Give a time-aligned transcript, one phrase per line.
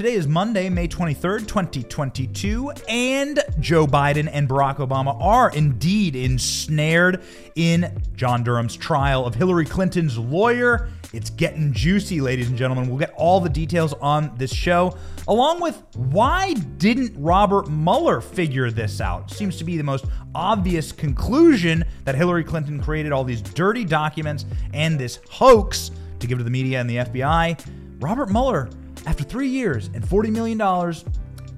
[0.00, 7.22] Today is Monday, May 23rd, 2022, and Joe Biden and Barack Obama are indeed ensnared
[7.54, 10.88] in John Durham's trial of Hillary Clinton's lawyer.
[11.12, 12.88] It's getting juicy, ladies and gentlemen.
[12.88, 14.96] We'll get all the details on this show,
[15.28, 19.30] along with why didn't Robert Mueller figure this out?
[19.30, 24.46] Seems to be the most obvious conclusion that Hillary Clinton created all these dirty documents
[24.72, 25.90] and this hoax
[26.20, 27.62] to give to the media and the FBI.
[28.00, 28.70] Robert Mueller
[29.06, 30.94] after three years and $40 million,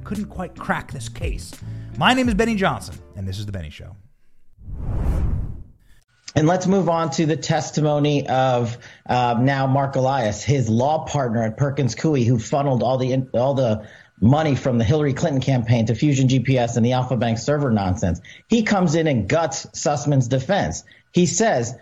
[0.05, 1.53] couldn't quite crack this case.
[1.99, 3.97] My name is Benny Johnson, and this is The Benny Show.
[6.35, 11.43] And let's move on to the testimony of uh, now Mark Elias, his law partner
[11.43, 13.87] at Perkins Coie, who funneled all the all the
[14.21, 18.21] money from the Hillary Clinton campaign to Fusion GPS and the Alfa Bank server nonsense.
[18.49, 20.85] He comes in and guts Sussmann's defense.
[21.13, 21.75] He says,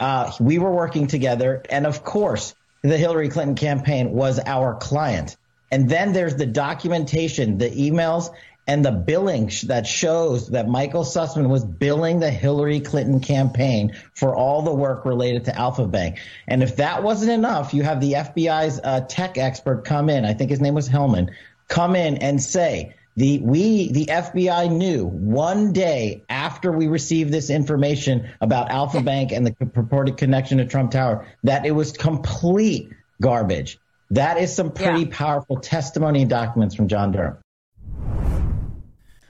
[0.00, 5.36] uh, "We were working together, and of course, the Hillary Clinton campaign was our client.
[5.70, 8.30] And then there's the documentation, the emails,
[8.66, 14.36] and the billing that shows that Michael Sussmann was billing the Hillary Clinton campaign for
[14.36, 16.18] all the work related to Alfa Bank.
[16.46, 20.26] And if that wasn't enough, you have the FBI's uh, tech expert come in.
[20.26, 21.30] I think his name was Helman.
[21.68, 27.50] Come in and say the we the FBI knew one day after we received this
[27.50, 32.90] information about Alfa Bank and the purported connection to Trump Tower that it was complete
[33.20, 33.80] garbage.
[34.10, 35.08] That is some pretty yeah.
[35.10, 37.38] powerful testimony and documents from John Durham.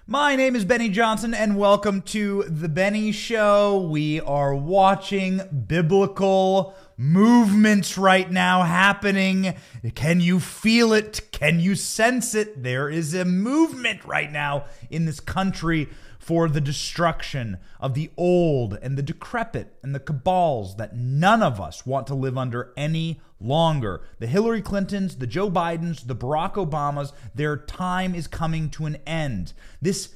[0.07, 3.89] My name is Benny Johnson, and welcome to The Benny Show.
[3.91, 9.55] We are watching biblical movements right now happening.
[9.95, 11.31] Can you feel it?
[11.31, 12.63] Can you sense it?
[12.63, 15.89] There is a movement right now in this country
[16.19, 21.61] for the destruction of the old and the decrepit and the cabals that none of
[21.61, 24.03] us want to live under any longer.
[24.19, 28.97] The Hillary Clintons, the Joe Bidens, the Barack Obamas, their time is coming to an
[29.07, 29.53] end.
[29.81, 30.15] This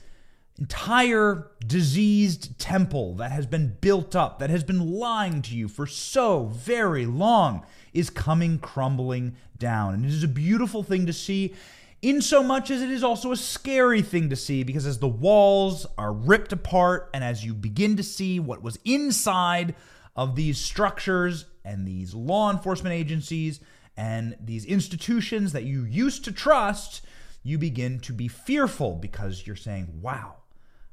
[0.62, 5.88] entire diseased temple that has been built up, that has been lying to you for
[5.88, 9.92] so very long, is coming crumbling down.
[9.92, 11.52] And it is a beautiful thing to see.
[12.00, 15.08] In so much as it is also a scary thing to see, because as the
[15.08, 19.74] walls are ripped apart and as you begin to see what was inside
[20.14, 23.58] of these structures and these law enforcement agencies
[23.96, 27.04] and these institutions that you used to trust,
[27.42, 30.36] you begin to be fearful because you're saying, wow,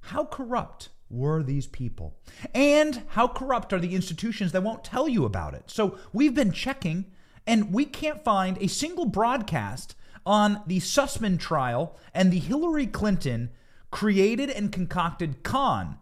[0.02, 2.18] how corrupt were these people?
[2.54, 5.64] And how corrupt are the institutions that won't tell you about it?
[5.68, 7.06] So we've been checking
[7.48, 9.96] and we can't find a single broadcast
[10.26, 13.50] on the Sussmann trial and the Hillary Clinton
[13.92, 15.98] created and concocted con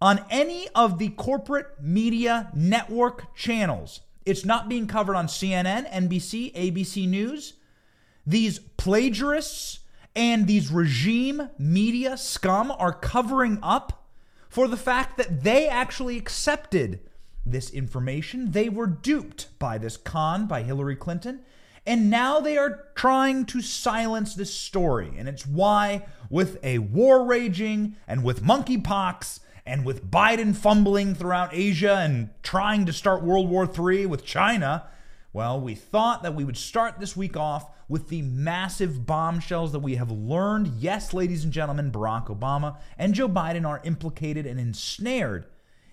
[0.00, 4.00] on any of the corporate media network channels.
[4.26, 7.54] It's not being covered on CNN, NBC, ABC News.
[8.26, 9.78] These plagiarists
[10.14, 14.04] and these regime media scum are covering up
[14.48, 17.00] for the fact that they actually accepted
[17.44, 18.52] this information.
[18.52, 21.40] They were duped by this con by Hillary Clinton.
[21.84, 25.12] And now they are trying to silence this story.
[25.16, 31.52] And it's why, with a war raging and with monkeypox and with Biden fumbling throughout
[31.52, 34.86] Asia and trying to start World War III with China,
[35.32, 39.80] well, we thought that we would start this week off with the massive bombshells that
[39.80, 40.66] we have learned.
[40.78, 45.44] Yes, ladies and gentlemen, Barack Obama and Joe Biden are implicated and ensnared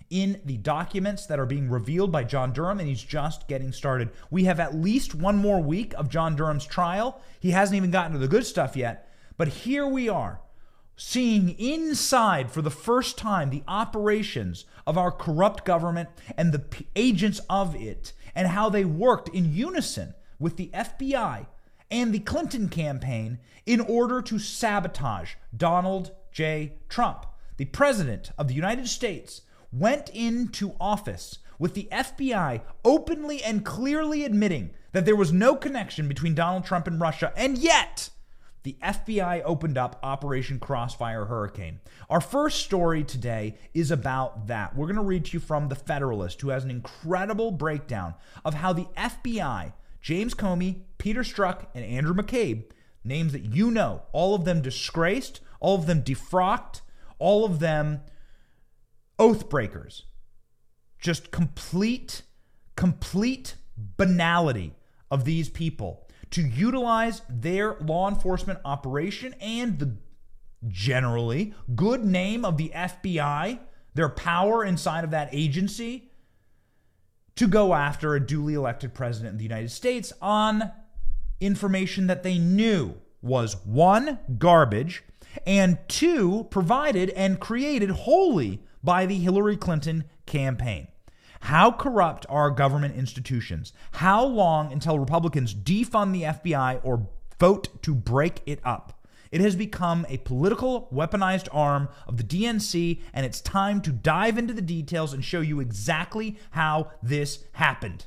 [0.08, 4.08] in the documents that are being revealed by John Durham, and he's just getting started.
[4.30, 7.20] We have at least one more week of John Durham's trial.
[7.38, 10.40] He hasn't even gotten to the good stuff yet, but here we are
[10.96, 16.08] seeing inside for the first time the operations of our corrupt government
[16.38, 21.46] and the p- agents of it and how they worked in unison with the FBI
[21.90, 26.74] and the Clinton campaign in order to sabotage Donald J.
[26.88, 27.26] Trump.
[27.56, 29.42] The president of the United States
[29.72, 36.08] went into office with the FBI openly and clearly admitting that there was no connection
[36.08, 38.10] between Donald Trump and Russia, and yet
[38.62, 41.80] the FBI opened up Operation Crossfire Hurricane.
[42.08, 44.76] Our first story today is about that.
[44.76, 48.14] We're going to read to you from The Federalist, who has an incredible breakdown
[48.44, 52.64] of how the FBI, James Comey, Peter Strzok, and Andrew McCabe,
[53.04, 56.80] names that you know, all of them disgraced, all of them defrocked,
[57.18, 58.00] all of them
[59.18, 60.04] oath breakers.
[60.98, 62.22] Just complete,
[62.76, 64.74] complete banality
[65.10, 69.96] of these people to utilize their law enforcement operation and the
[70.68, 73.58] generally good name of the FBI,
[73.94, 76.09] their power inside of that agency,
[77.36, 80.70] to go after a duly elected president of the United States on
[81.40, 85.02] information that they knew was one, garbage,
[85.46, 90.88] and two, provided and created wholly by the Hillary Clinton campaign.
[91.40, 93.72] How corrupt are government institutions?
[93.92, 98.99] How long until Republicans defund the FBI or vote to break it up?
[99.30, 104.38] It has become a political weaponized arm of the DNC, and it's time to dive
[104.38, 108.06] into the details and show you exactly how this happened.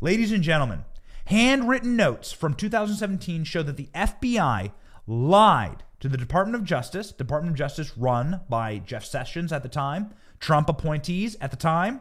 [0.00, 0.84] Ladies and gentlemen,
[1.26, 4.72] handwritten notes from 2017 show that the FBI
[5.06, 9.68] lied to the Department of Justice, Department of Justice run by Jeff Sessions at the
[9.68, 12.00] time, Trump appointees at the time,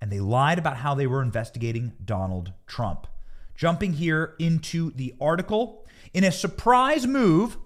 [0.00, 3.06] and they lied about how they were investigating Donald Trump.
[3.56, 7.56] Jumping here into the article, in a surprise move,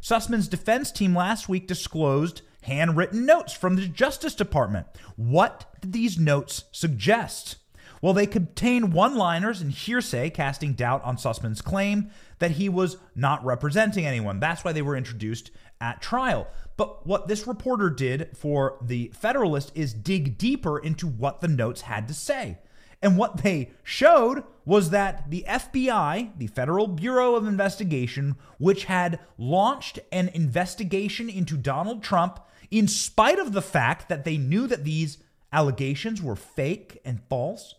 [0.00, 4.86] Sussmann's defense team last week disclosed handwritten notes from the Justice Department.
[5.16, 7.56] What did these notes suggest?
[8.00, 12.96] Well, they contain one liners and hearsay, casting doubt on Sussmann's claim that he was
[13.16, 14.38] not representing anyone.
[14.38, 15.50] That's why they were introduced
[15.80, 16.46] at trial.
[16.76, 21.82] But what this reporter did for the Federalist is dig deeper into what the notes
[21.82, 22.58] had to say.
[23.00, 29.20] And what they showed was that the FBI, the Federal Bureau of Investigation, which had
[29.38, 32.40] launched an investigation into Donald Trump,
[32.70, 35.18] in spite of the fact that they knew that these
[35.52, 37.76] allegations were fake and false,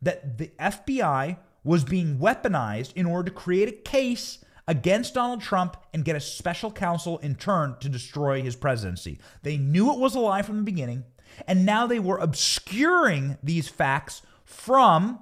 [0.00, 4.38] that the FBI was being weaponized in order to create a case
[4.68, 9.18] against Donald Trump and get a special counsel in turn to destroy his presidency.
[9.42, 11.04] They knew it was a lie from the beginning,
[11.46, 15.18] and now they were obscuring these facts from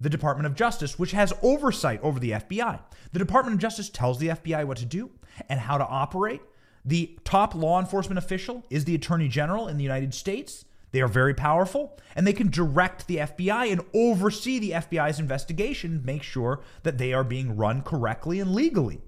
[0.00, 2.80] the Department of Justice, which has oversight over the FBI.
[3.12, 5.10] The Department of Justice tells the FBI what to do
[5.48, 6.40] and how to operate.
[6.84, 10.64] The top law enforcement official is the Attorney General in the United States.
[10.90, 16.02] They are very powerful and they can direct the FBI and oversee the FBI's investigation,
[16.04, 19.02] make sure that they are being run correctly and legally.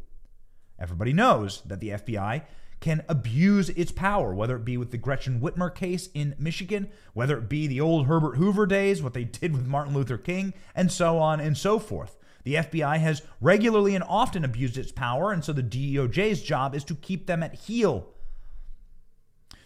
[0.79, 2.43] Everybody knows that the FBI
[2.84, 7.38] can abuse its power, whether it be with the Gretchen Whitmer case in Michigan, whether
[7.38, 10.92] it be the old Herbert Hoover days, what they did with Martin Luther King, and
[10.92, 12.19] so on and so forth.
[12.42, 16.84] The FBI has regularly and often abused its power, and so the DOJ's job is
[16.84, 18.10] to keep them at heel.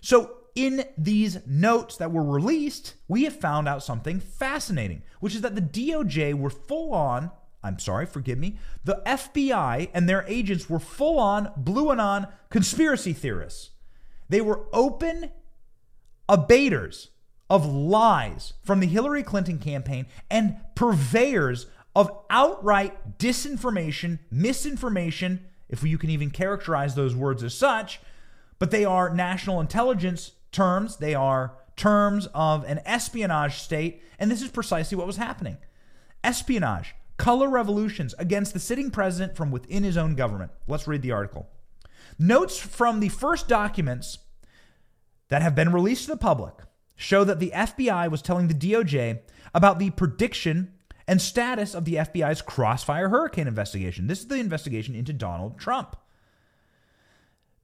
[0.00, 5.40] So in these notes that were released, we have found out something fascinating, which is
[5.40, 7.32] that the DOJ were full on,
[7.68, 13.12] I'm sorry, forgive me, the FBI and their agents were full on blue anon conspiracy
[13.12, 13.70] theorists.
[14.28, 15.30] They were open
[16.28, 17.08] abaters
[17.50, 25.98] of lies from the Hillary Clinton campaign and purveyors of outright disinformation, misinformation, if you
[25.98, 28.00] can even characterize those words as such,
[28.58, 34.42] but they are national intelligence terms, they are terms of an espionage state, and this
[34.42, 35.56] is precisely what was happening.
[36.22, 40.52] Espionage, color revolutions against the sitting president from within his own government.
[40.66, 41.48] Let's read the article.
[42.18, 44.18] Notes from the first documents
[45.28, 46.54] that have been released to the public
[46.96, 49.20] show that the FBI was telling the DOJ
[49.54, 50.72] about the prediction
[51.06, 54.06] and status of the FBI's Crossfire Hurricane investigation.
[54.06, 55.96] This is the investigation into Donald Trump.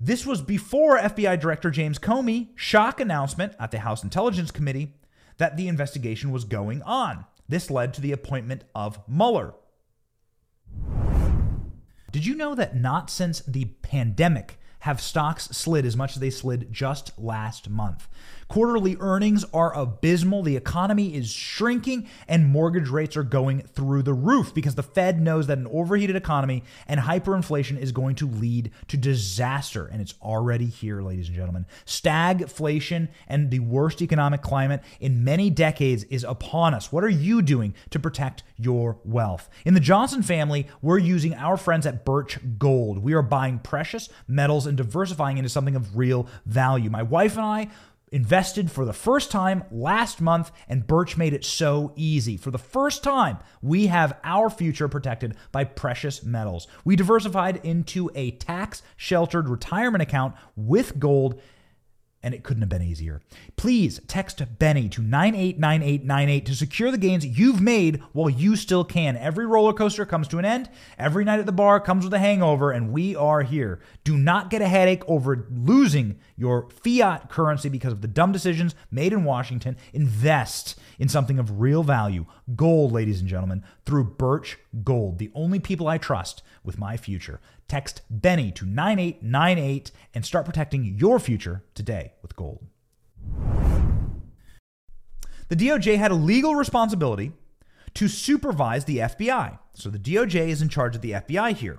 [0.01, 4.95] This was before FBI Director James Comey shock announcement at the House Intelligence Committee
[5.39, 7.25] that the investigation was going on.
[7.49, 9.55] This led to the appointment of Mueller.
[12.11, 16.31] Did you know that not since the pandemic have stocks slid as much as they
[16.31, 18.09] slid just last month?
[18.49, 20.43] Quarterly earnings are abysmal.
[20.43, 25.21] The economy is shrinking and mortgage rates are going through the roof because the Fed
[25.21, 29.87] knows that an overheated economy and hyperinflation is going to lead to disaster.
[29.87, 31.67] And it's already here, ladies and gentlemen.
[31.87, 36.93] Stagflation and the worst economic climate in many decades is upon us.
[36.93, 39.49] What are you doing to protect your wealth?
[39.65, 42.99] In the Johnson family, we're using our friends at Birch Gold.
[42.99, 46.91] We are buying precious metals and diversifying into something of real value.
[46.91, 47.69] My wife and I
[48.15, 52.37] invested for the first time last month, and Birch made it so easy.
[52.37, 56.69] For the first time, we have our future protected by precious metals.
[56.85, 61.41] We diversified into a tax sheltered retirement account with gold
[62.25, 63.21] and it couldn't have been easier.
[63.57, 69.17] Please text Benny to 989898 to secure the gains you've made while you still can.
[69.19, 70.71] Every roller coaster comes to an end.
[70.99, 73.81] Every night at the bar comes with a hangover, and we are here.
[74.05, 78.75] Do not get a headache over losing your fiat currency because of the dumb decisions
[78.91, 79.77] made in Washington.
[79.93, 82.25] Invest in something of real value.
[82.57, 87.41] Gold, ladies and gentlemen, through Birch Gold, the only people I trust with my future.
[87.69, 92.65] Text Benny to 9898 and start protecting your future today with gold.
[95.49, 97.33] The DOJ had a legal responsibility
[97.95, 99.59] to supervise the FBI.
[99.75, 101.79] So the DOJ is in charge of the FBI here.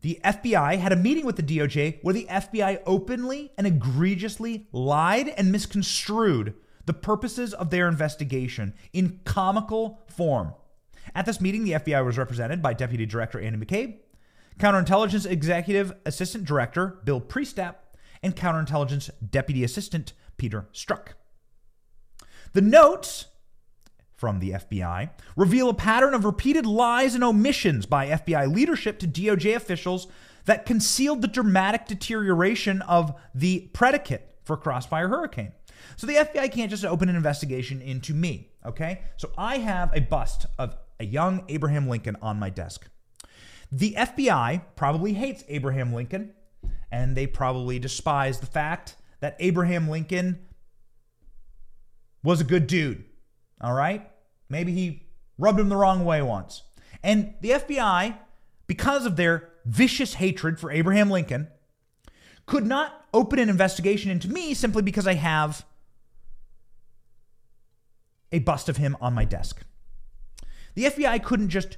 [0.00, 5.28] The FBI had a meeting with the DOJ where the FBI openly and egregiously lied
[5.28, 6.54] and misconstrued
[6.86, 10.54] the purposes of their investigation in comical form.
[11.14, 13.98] At this meeting, the FBI was represented by Deputy Director Andy McCabe,
[14.58, 17.76] Counterintelligence Executive Assistant Director Bill Priestap,
[18.22, 21.08] and Counterintelligence Deputy Assistant Peter Strzok.
[22.52, 23.26] The notes
[24.14, 29.06] from the FBI reveal a pattern of repeated lies and omissions by FBI leadership to
[29.06, 30.08] DOJ officials
[30.46, 35.52] that concealed the dramatic deterioration of the predicate for Crossfire Hurricane.
[35.96, 39.02] So the FBI can't just open an investigation into me, okay?
[39.16, 42.88] So I have a bust of a young Abraham Lincoln on my desk.
[43.70, 46.32] The FBI probably hates Abraham Lincoln,
[46.90, 50.38] and they probably despise the fact that Abraham Lincoln
[52.22, 53.04] was a good dude.
[53.60, 54.10] All right?
[54.48, 56.62] Maybe he rubbed him the wrong way once.
[57.02, 58.16] And the FBI,
[58.66, 61.48] because of their vicious hatred for Abraham Lincoln,
[62.46, 65.64] could not open an investigation into me simply because I have
[68.32, 69.62] a bust of him on my desk.
[70.74, 71.76] The FBI couldn't just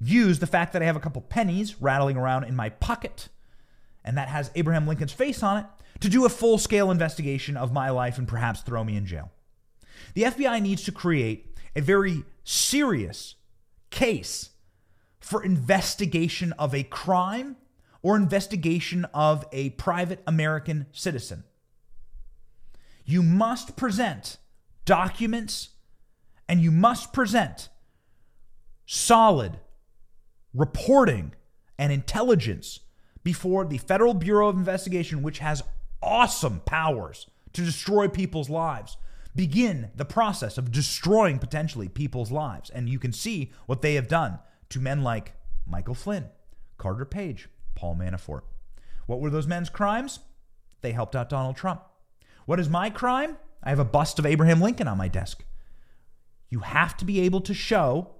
[0.00, 3.28] use the fact that I have a couple pennies rattling around in my pocket
[4.04, 5.66] and that has Abraham Lincoln's face on it
[6.00, 9.32] to do a full scale investigation of my life and perhaps throw me in jail.
[10.14, 13.34] The FBI needs to create a very serious
[13.90, 14.50] case
[15.18, 17.56] for investigation of a crime
[18.02, 21.42] or investigation of a private American citizen.
[23.04, 24.36] You must present
[24.84, 25.70] documents
[26.48, 27.68] and you must present
[28.86, 29.58] solid
[30.54, 31.34] reporting
[31.78, 32.80] and intelligence
[33.22, 35.62] before the Federal Bureau of Investigation, which has
[36.02, 38.96] awesome powers to destroy people's lives,
[39.34, 42.70] begin the process of destroying potentially people's lives.
[42.70, 44.38] And you can see what they have done
[44.70, 45.34] to men like
[45.66, 46.26] Michael Flynn,
[46.78, 48.42] Carter Page, Paul Manafort.
[49.06, 50.20] What were those men's crimes?
[50.80, 51.82] They helped out Donald Trump.
[52.46, 53.36] What is my crime?
[53.62, 55.44] I have a bust of Abraham Lincoln on my desk.
[56.48, 58.15] You have to be able to show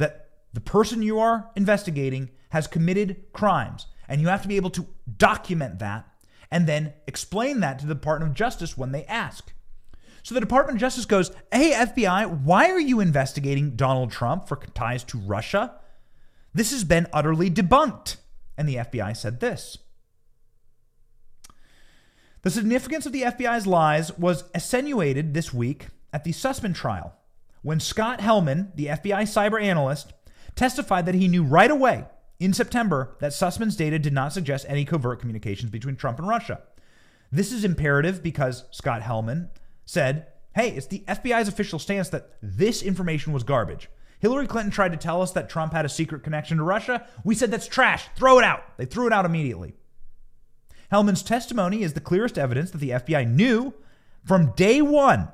[0.00, 4.70] that the person you are investigating has committed crimes, and you have to be able
[4.70, 6.06] to document that
[6.50, 9.52] and then explain that to the Department of Justice when they ask.
[10.22, 14.56] So the Department of Justice goes, Hey, FBI, why are you investigating Donald Trump for
[14.56, 15.76] ties to Russia?
[16.52, 18.16] This has been utterly debunked.
[18.58, 19.78] And the FBI said this.
[22.42, 27.14] The significance of the FBI's lies was attenuated this week at the Sussmann trial
[27.62, 30.12] when Scott Helman, the FBI cyber analyst,
[30.54, 32.06] testified that he knew right away
[32.38, 36.60] in September that Sussmann's data did not suggest any covert communications between Trump and Russia.
[37.30, 39.50] This is imperative because Scott Helman
[39.84, 43.88] said, hey, it's the FBI's official stance that this information was garbage.
[44.18, 47.06] Hillary Clinton tried to tell us that Trump had a secret connection to Russia.
[47.24, 48.08] We said that's trash.
[48.16, 48.76] Throw it out.
[48.76, 49.74] They threw it out immediately.
[50.90, 53.72] Helman's testimony is the clearest evidence that the FBI knew
[54.24, 55.28] from day one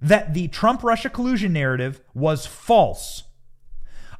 [0.00, 3.24] that the Trump Russia collusion narrative was false.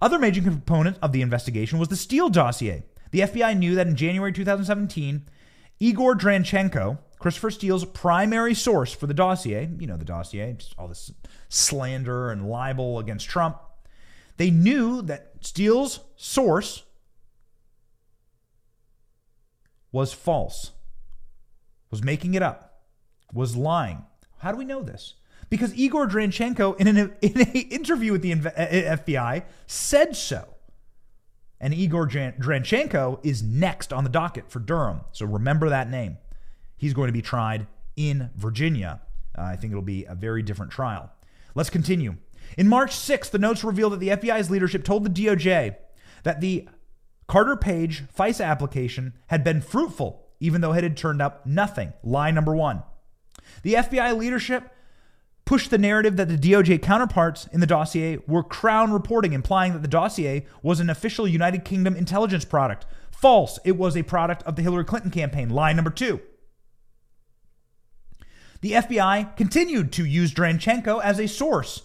[0.00, 2.84] Other major component of the investigation was the Steele dossier.
[3.10, 5.26] The FBI knew that in January 2017,
[5.80, 11.12] Igor Danchenko, Christopher Steele's primary source for the dossier, you know the dossier, all this
[11.48, 13.58] slander and libel against Trump,
[14.36, 16.84] they knew that Steele's source
[19.90, 20.72] was false,
[21.90, 22.84] was making it up,
[23.32, 24.04] was lying.
[24.38, 25.14] How do we know this?
[25.50, 30.54] Because Igor Danchenko, in an in interview with the FBI, said so.
[31.60, 35.00] And Igor Danchenko is next on the docket for Durham.
[35.12, 36.18] So remember that name.
[36.76, 39.00] He's going to be tried in Virginia.
[39.36, 41.10] Uh, I think it'll be a very different trial.
[41.54, 42.16] Let's continue.
[42.56, 45.76] In March 6th, the notes reveal that the FBI's leadership told the DOJ
[46.22, 46.68] that the
[47.26, 51.92] Carter Page FISA application had been fruitful, even though it had turned up nothing.
[52.02, 52.82] Lie number one.
[53.62, 54.70] The FBI leadership
[55.48, 59.80] pushed the narrative that the DOJ counterparts in the dossier were Crown reporting, implying that
[59.80, 62.84] the dossier was an official United Kingdom intelligence product.
[63.10, 63.58] False.
[63.64, 65.48] It was a product of the Hillary Clinton campaign.
[65.48, 66.20] Lie number two.
[68.60, 71.84] The FBI continued to use Danchenko as a source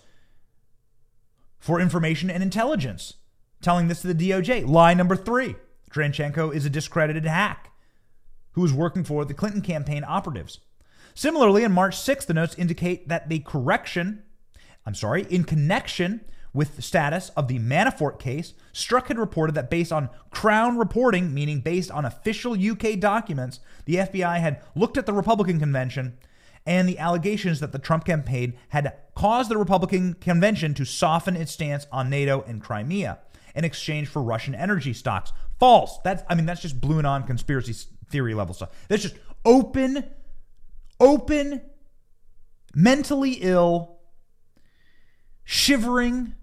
[1.58, 3.13] for information and intelligence,
[3.62, 4.67] telling this to the DOJ.
[4.67, 5.55] Lie number three.
[5.89, 7.72] Danchenko is a discredited hack
[8.51, 10.60] who was working for the Clinton campaign operatives.
[11.13, 14.24] Similarly, on March 6th, the notes indicate that the correction,
[14.86, 16.22] I'm sorry, in connection
[16.53, 21.34] with the status of the Manafort case, Strzok had reported that based on Crown reporting,
[21.34, 26.17] meaning based on official UK documents, the FBI had looked at the Republican convention
[26.65, 31.51] and the allegations that the Trump campaign had caused the Republican convention to soften its
[31.51, 33.20] stance on NATO and Crimea
[33.55, 35.34] in exchange for Russian energy stocks.
[35.60, 36.00] False.
[36.03, 37.74] That's I mean that's just blue anon conspiracy
[38.10, 38.70] theory level stuff.
[38.88, 39.15] That's just
[39.46, 40.05] open
[41.04, 41.62] open
[42.74, 44.00] mentally ill
[45.44, 46.34] shivering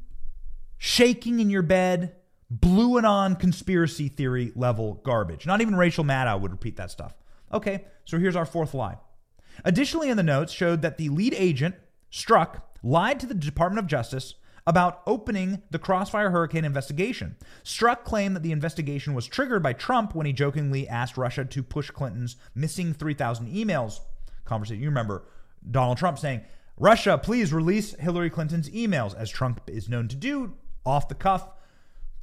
[0.77, 2.15] shaking in your bed
[2.51, 5.47] blue anon conspiracy theory level garbage.
[5.47, 7.15] Not even Rachel Maddow would repeat that stuff.
[7.53, 8.99] Okay, so here's our fourth lie.
[9.65, 11.75] Additionally, in the notes showed that the lead agent,
[12.13, 14.35] Strzok, lied to the Department of Justice
[14.67, 17.37] about opening the Crossfire Hurricane investigation.
[17.65, 21.63] Strzok claimed that the investigation was triggered by Trump when he jokingly asked Russia to
[21.63, 24.01] push Clinton's missing 3,000 emails
[24.51, 24.83] conversation.
[24.83, 25.25] You remember
[25.71, 26.43] Donald Trump saying,
[26.77, 30.55] Russia, please release Hillary Clinton's emails, as Trump is known to do,
[30.85, 31.49] off the cuff,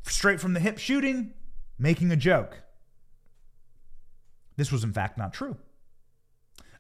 [0.03, 1.34] straight from the hip shooting,
[1.79, 2.62] making a joke.
[4.55, 5.57] This was, in fact, not true.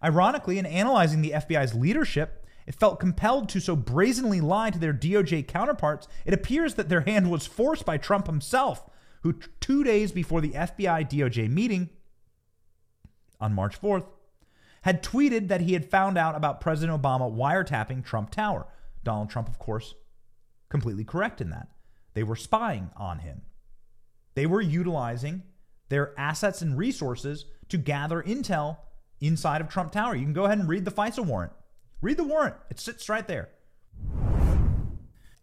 [0.03, 4.93] Ironically, in analyzing the FBI's leadership, it felt compelled to so brazenly lie to their
[4.93, 8.89] DOJ counterparts, it appears that their hand was forced by Trump himself,
[9.21, 11.89] who two days before the FBI DOJ meeting
[13.39, 14.07] on March 4th
[14.87, 18.65] had tweeted that he had found out about President Obama wiretapping Trump Tower.
[19.03, 19.93] Donald Trump, of course,
[20.69, 21.67] completely correct in that.
[22.13, 23.41] They were spying on him.
[24.35, 25.43] They were utilizing
[25.89, 28.77] their assets and resources to gather intel
[29.19, 30.15] inside of Trump Tower.
[30.15, 31.51] You can go ahead and read the FISA warrant.
[31.99, 33.49] Read the warrant, it sits right there.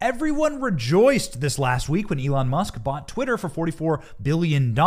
[0.01, 4.77] Everyone rejoiced this last week when Elon Musk bought Twitter for $44 billion,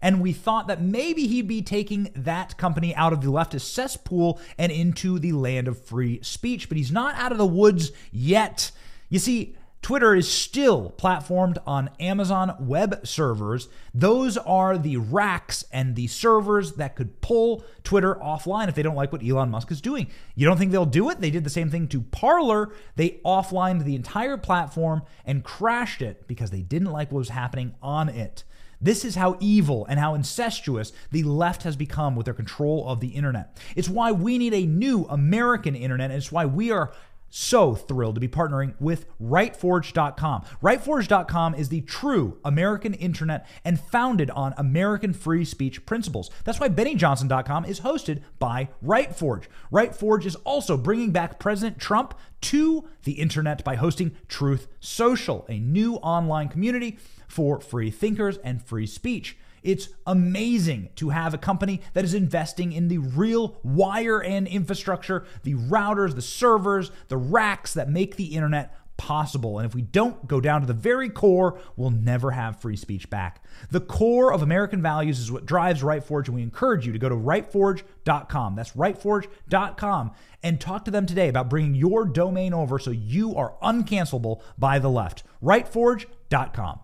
[0.00, 4.40] and we thought that maybe he'd be taking that company out of the leftist cesspool
[4.56, 6.70] and into the land of free speech.
[6.70, 8.70] But he's not out of the woods yet.
[9.10, 13.68] You see, Twitter is still platformed on Amazon web servers.
[13.94, 18.94] Those are the racks and the servers that could pull Twitter offline if they don't
[18.94, 20.08] like what Elon Musk is doing.
[20.34, 21.20] You don't think they'll do it?
[21.20, 22.72] They did the same thing to Parler.
[22.96, 27.74] They offlined the entire platform and crashed it because they didn't like what was happening
[27.82, 28.44] on it.
[28.82, 33.00] This is how evil and how incestuous the left has become with their control of
[33.00, 33.58] the internet.
[33.76, 36.10] It's why we need a new American internet.
[36.10, 36.92] And it's why we are
[37.30, 40.42] so thrilled to be partnering with RightForge.com.
[40.62, 46.30] RightForge.com is the true American internet and founded on American free speech principles.
[46.44, 49.44] That's why BennyJohnson.com is hosted by RightForge.
[49.72, 55.58] RightForge is also bringing back President Trump to the internet by hosting Truth Social, a
[55.58, 59.36] new online community for free thinkers and free speech.
[59.62, 65.24] It's amazing to have a company that is investing in the real wire and infrastructure,
[65.42, 69.58] the routers, the servers, the racks that make the internet possible.
[69.58, 73.08] And if we don't go down to the very core, we'll never have free speech
[73.08, 73.42] back.
[73.70, 77.08] The core of American values is what drives RightForge, and we encourage you to go
[77.08, 78.56] to rightforge.com.
[78.56, 80.10] That's rightforge.com
[80.42, 84.78] and talk to them today about bringing your domain over so you are uncancelable by
[84.78, 85.22] the left.
[85.42, 86.80] Rightforge.com.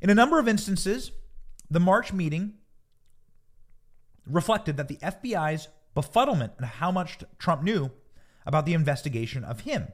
[0.00, 1.12] In a number of instances,
[1.70, 2.54] the March meeting
[4.26, 7.90] reflected that the FBI's befuddlement and how much Trump knew
[8.46, 9.88] about the investigation of him.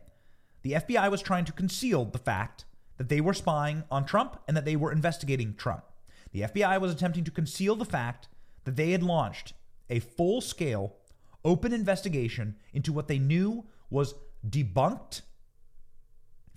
[0.62, 2.64] The FBI was trying to conceal the fact
[2.96, 5.84] that they were spying on Trump and that they were investigating Trump.
[6.32, 8.28] The FBI was attempting to conceal the fact
[8.64, 9.54] that they had launched
[9.90, 10.96] a full scale,
[11.44, 14.14] open investigation into what they knew was
[14.48, 15.22] debunked,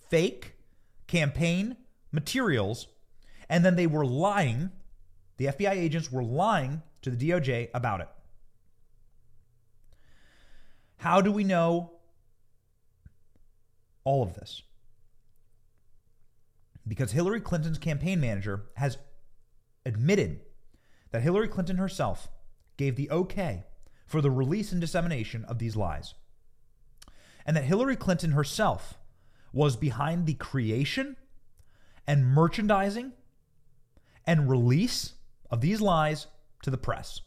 [0.09, 0.53] fake
[1.07, 1.77] campaign
[2.11, 2.87] materials
[3.49, 4.71] and then they were lying.
[5.37, 8.09] The FBI agents were lying to the DOJ about it.
[10.97, 11.91] How do we know
[14.03, 14.63] all of this?
[16.87, 18.97] Because Hillary Clinton's campaign manager has
[19.85, 20.41] admitted
[21.11, 22.29] that Hillary Clinton herself
[22.77, 23.65] gave the okay
[24.05, 26.13] for the release and dissemination of these lies.
[27.45, 28.97] And that Hillary Clinton herself
[29.53, 31.17] was behind the creation
[32.05, 33.13] and merchandising
[34.27, 35.13] and release
[35.49, 36.27] of these lies
[36.61, 37.21] to the press.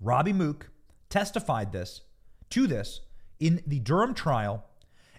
[0.00, 0.70] Robbie Mook
[1.10, 2.02] testified this
[2.50, 3.00] to this
[3.40, 4.64] in the Durham trial,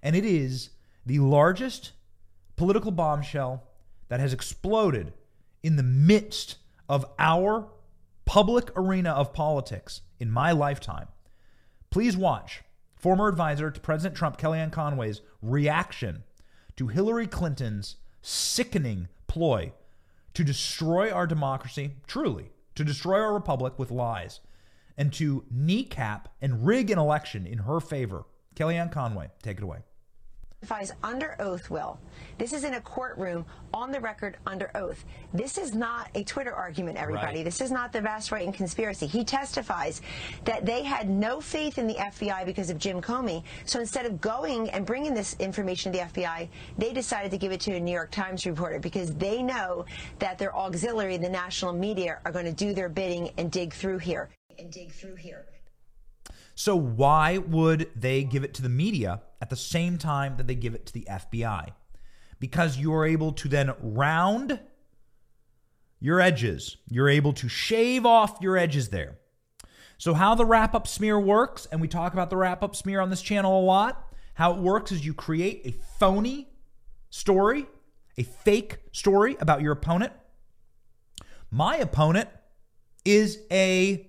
[0.01, 0.69] and it is
[1.05, 1.91] the largest
[2.55, 3.63] political bombshell
[4.07, 5.13] that has exploded
[5.61, 6.55] in the midst
[6.87, 7.69] of our
[8.25, 11.07] public arena of politics in my lifetime.
[11.89, 12.61] Please watch
[12.95, 16.23] former advisor to President Trump, Kellyanne Conway's reaction
[16.75, 19.73] to Hillary Clinton's sickening ploy
[20.39, 24.39] to destroy our democracy, truly, to destroy our republic with lies,
[24.97, 28.23] and to kneecap and rig an election in her favor.
[28.55, 29.79] Kellyanne Conway, take it away
[30.59, 31.97] testifies under oath, Will.
[32.37, 35.05] This is in a courtroom on the record under oath.
[35.33, 37.37] This is not a Twitter argument, everybody.
[37.37, 37.45] Right.
[37.45, 39.07] This is not the vast right and conspiracy.
[39.07, 40.01] He testifies
[40.43, 43.43] that they had no faith in the FBI because of Jim Comey.
[43.65, 47.53] So instead of going and bringing this information to the FBI, they decided to give
[47.53, 49.85] it to a New York Times reporter because they know
[50.19, 53.99] that their auxiliary, the national media, are going to do their bidding and dig through
[53.99, 54.29] here.
[54.57, 55.45] And dig through here.
[56.59, 60.55] So why would they give it to the media at the same time that they
[60.55, 61.69] give it to the FBI?
[62.37, 64.59] Because you're able to then round
[66.01, 66.75] your edges.
[66.89, 69.19] You're able to shave off your edges there.
[69.97, 72.99] So, how the wrap up smear works, and we talk about the wrap up smear
[72.99, 76.49] on this channel a lot, how it works is you create a phony
[77.09, 77.67] story,
[78.17, 80.11] a fake story about your opponent.
[81.49, 82.27] My opponent
[83.05, 84.08] is a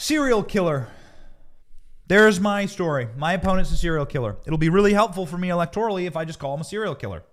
[0.00, 0.86] Serial killer.
[2.06, 3.08] There's my story.
[3.16, 4.36] My opponent's a serial killer.
[4.46, 7.24] It'll be really helpful for me electorally if I just call him a serial killer.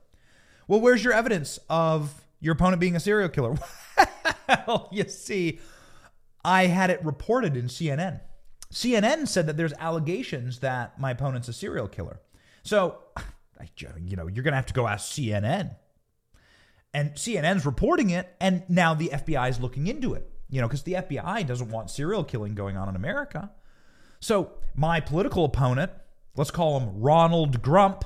[0.67, 3.56] Well, where's your evidence of your opponent being a serial killer?
[4.67, 5.60] well, you see,
[6.43, 8.21] I had it reported in CNN.
[8.73, 12.19] CNN said that there's allegations that my opponent's a serial killer.
[12.63, 12.97] So,
[13.78, 15.75] you know, you're going to have to go ask CNN.
[16.95, 20.84] And CNN's reporting it, and now the FBI is looking into it you know, because
[20.84, 23.52] the FBI doesn't want serial killing going on in America.
[24.20, 25.92] So my political opponent,
[26.36, 28.06] let's call him Ronald Grump,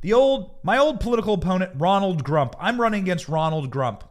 [0.00, 2.54] the old my old political opponent Ronald Grump.
[2.58, 4.04] I'm running against Ronald Grump,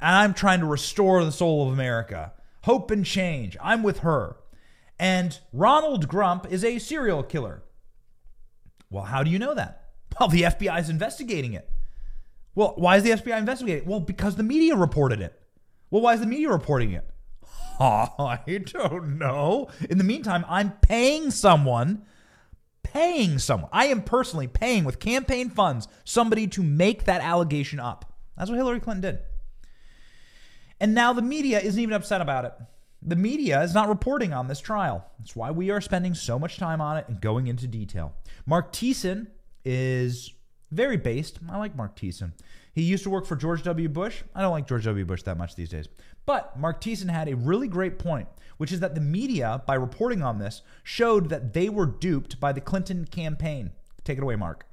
[0.00, 2.32] and I'm trying to restore the soul of America,
[2.64, 3.56] hope and change.
[3.62, 4.36] I'm with her,
[4.98, 7.62] and Ronald Grump is a serial killer.
[8.90, 9.82] Well, how do you know that?
[10.18, 11.68] Well, the FBI is investigating it.
[12.54, 13.82] Well, why is the FBI investigating?
[13.82, 13.86] It?
[13.86, 15.38] Well, because the media reported it.
[15.90, 17.08] Well, why is the media reporting it?
[17.80, 19.68] I don't know.
[19.88, 22.04] In the meantime, I'm paying someone,
[22.82, 23.70] paying someone.
[23.72, 28.14] I am personally paying with campaign funds somebody to make that allegation up.
[28.36, 29.20] That's what Hillary Clinton did.
[30.80, 32.52] And now the media isn't even upset about it.
[33.02, 35.06] The media is not reporting on this trial.
[35.18, 38.14] That's why we are spending so much time on it and going into detail.
[38.46, 39.28] Mark Thiessen
[39.64, 40.32] is
[40.70, 41.38] very based.
[41.48, 42.32] I like Mark Thiessen.
[42.76, 43.88] He used to work for George W.
[43.88, 44.22] Bush.
[44.34, 45.06] I don't like George W.
[45.06, 45.88] Bush that much these days.
[46.26, 50.22] But Mark Thiessen had a really great point, which is that the media, by reporting
[50.22, 53.70] on this, showed that they were duped by the Clinton campaign.
[54.04, 54.66] Take it away, Mark.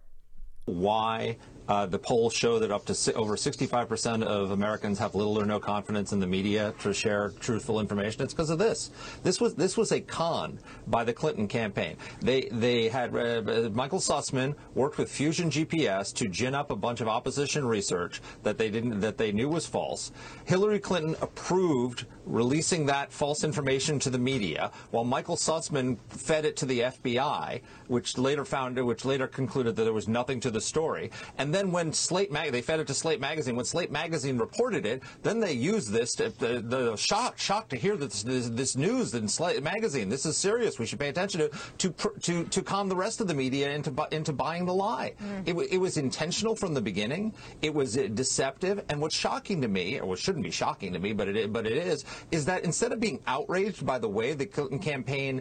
[0.66, 1.38] Why
[1.68, 5.46] uh, the polls show that up to si- over 65% of Americans have little or
[5.46, 8.22] no confidence in the media to share truthful information.
[8.22, 8.92] It's because of this.
[9.24, 11.98] This was this was a con by the Clinton campaign.
[12.22, 17.02] They they had uh, Michael Sussmann worked with Fusion GPS to gin up a bunch
[17.02, 20.12] of opposition research that they didn't that they knew was false.
[20.46, 26.56] Hillary Clinton approved releasing that false information to the media, while Michael Sussmann fed it
[26.58, 30.62] to the FBI, which later found which later concluded that there was nothing to the
[30.62, 31.12] story.
[31.54, 33.56] And then when Slate Mag, they fed it to Slate Magazine.
[33.56, 37.76] When Slate Magazine reported it, then they used this to the, the shock shock to
[37.76, 40.10] hear this, this, this news in Slate Magazine.
[40.10, 40.80] This is serious.
[40.80, 43.94] We should pay attention to to to, to calm the rest of the media into
[44.10, 45.14] into buying the lie.
[45.22, 45.48] Mm.
[45.48, 47.36] It, it was intentional from the beginning.
[47.62, 48.84] It was deceptive.
[48.90, 51.68] And what's shocking to me, or what shouldn't be shocking to me, but it but
[51.68, 55.40] it is, is that instead of being outraged by the way the Clinton campaign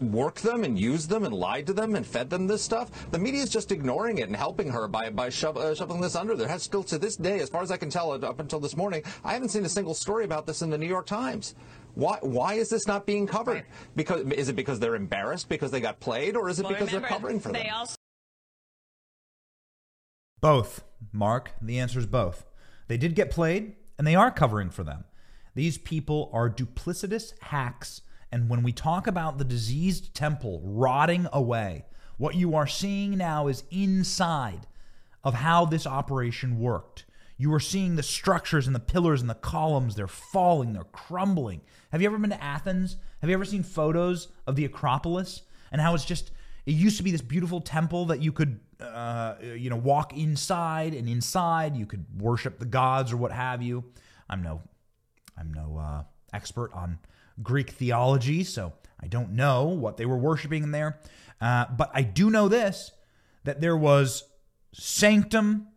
[0.00, 3.18] worked them and used them and lied to them and fed them this stuff, the
[3.18, 6.34] media is just ignoring it and helping her by by shove, uh, shoveling this under.
[6.36, 8.76] There has still to this day, as far as I can tell, up until this
[8.76, 11.54] morning, I haven't seen a single story about this in the New York Times.
[11.94, 13.54] Why, why is this not being covered?
[13.54, 13.64] Right.
[13.94, 16.88] Because is it because they're embarrassed because they got played, or is it well, because
[16.88, 17.66] remember, they're covering for them?
[17.72, 17.96] Also-
[20.40, 21.52] both, Mark.
[21.62, 22.44] The answer is both.
[22.88, 25.04] They did get played, and they are covering for them.
[25.54, 28.02] These people are duplicitous hacks.
[28.36, 31.86] And when we talk about the diseased temple rotting away,
[32.18, 34.66] what you are seeing now is inside
[35.24, 37.06] of how this operation worked.
[37.38, 39.94] You are seeing the structures and the pillars and the columns.
[39.94, 41.62] They're falling, they're crumbling.
[41.92, 42.98] Have you ever been to Athens?
[43.22, 45.40] Have you ever seen photos of the Acropolis
[45.72, 46.30] and how it's just,
[46.66, 50.92] it used to be this beautiful temple that you could, uh, you know, walk inside
[50.92, 53.82] and inside you could worship the gods or what have you.
[54.28, 54.60] I'm no,
[55.38, 56.02] I'm no uh,
[56.34, 56.98] expert on
[57.42, 61.00] Greek theology, so I don't know what they were worshiping in there,
[61.40, 62.92] uh, but I do know this
[63.44, 64.24] that there was
[64.72, 65.68] sanctum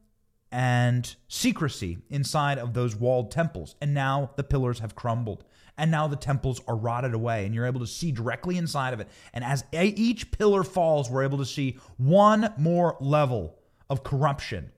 [0.51, 3.75] and secrecy inside of those walled temples.
[3.81, 5.43] And now the pillars have crumbled.
[5.77, 8.99] And now the temples are rotted away, and you're able to see directly inside of
[8.99, 9.07] it.
[9.33, 13.57] And as each pillar falls, we're able to see one more level
[13.89, 14.71] of corruption.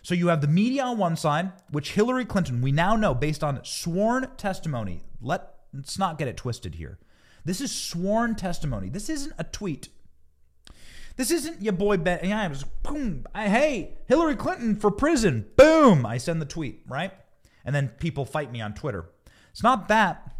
[0.00, 3.44] So you have the media on one side, which Hillary Clinton, we now know based
[3.44, 5.02] on sworn testimony.
[5.20, 6.98] Let, let's not get it twisted here.
[7.44, 8.88] This is sworn testimony.
[8.88, 9.88] This isn't a tweet.
[11.16, 12.20] This isn't your boy Ben.
[12.22, 13.26] Yeah, I was boom.
[13.34, 15.46] I, hey, Hillary Clinton for prison.
[15.56, 16.06] Boom.
[16.06, 17.12] I send the tweet, right?
[17.64, 19.06] And then people fight me on Twitter.
[19.50, 20.34] It's not that,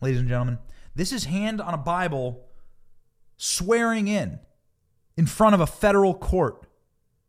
[0.00, 0.58] ladies and gentlemen.
[0.94, 2.46] This is hand on a Bible
[3.36, 4.38] swearing in
[5.16, 6.66] in front of a federal court,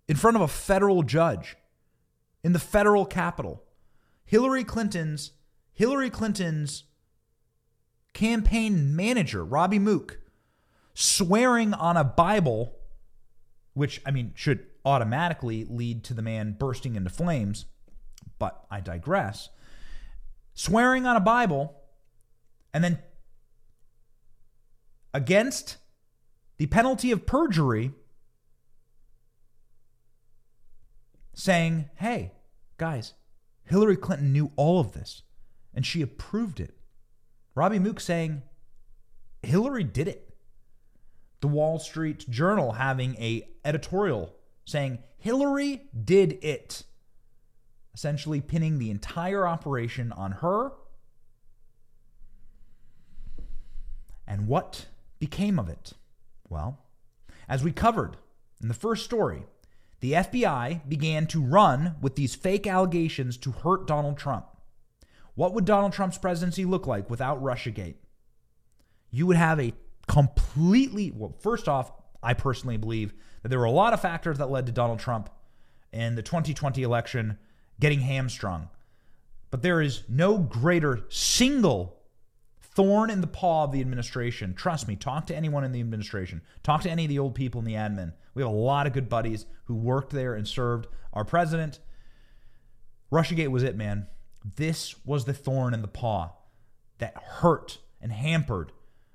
[0.08, 1.56] in front of a federal judge,
[2.44, 3.64] in the federal capitol.
[4.24, 5.32] Hillary Clinton's
[5.74, 6.84] Hillary Clinton's
[8.16, 10.20] campaign manager, Robbie Mook,
[10.96, 12.74] swearing on a Bible,
[13.74, 17.66] which, I mean, should automatically lead to the man bursting into flames,
[18.40, 19.50] but I digress.
[20.54, 21.76] Swearing on a Bible
[22.74, 23.00] and then
[25.14, 25.78] against
[26.58, 27.92] the penalty of perjury,
[31.34, 32.32] saying, hey,
[32.78, 33.14] guys,
[33.66, 35.24] Hillary Clinton knew all of this
[35.74, 36.78] and she approved it.
[37.56, 38.44] Robbie Mook saying,
[39.42, 40.26] Hillary did it
[41.46, 44.34] the Wall Street Journal having a editorial
[44.66, 46.82] saying Hillary did it,
[47.94, 50.72] essentially pinning the entire operation on her.
[54.26, 54.88] And what
[55.20, 55.94] became of it?
[56.50, 56.80] Well,
[57.48, 58.18] as we covered
[58.60, 59.44] in the first story,
[60.00, 64.48] the FBI began to run with these fake allegations to hurt Donald Trump.
[65.36, 67.96] What would Donald Trump's presidency look like without Russiagate?
[69.12, 69.74] You would have a
[70.08, 71.92] completely, well, first off,
[72.24, 75.30] I personally believe that there were a lot of factors that led to Donald Trump
[75.92, 77.38] in the 2020 election
[77.80, 78.70] getting hamstrung.
[79.52, 82.02] But there is no greater single
[82.62, 84.54] thorn in the paw of the administration.
[84.54, 87.60] Trust me, talk to anyone in the administration, talk to any of the old people
[87.60, 88.14] in the admin.
[88.34, 91.80] We have a lot of good buddies who worked there and served our president.
[93.12, 94.08] Russiagate was it, man.
[94.56, 96.34] This was the thorn in the paw
[97.00, 98.72] that hurt and hampered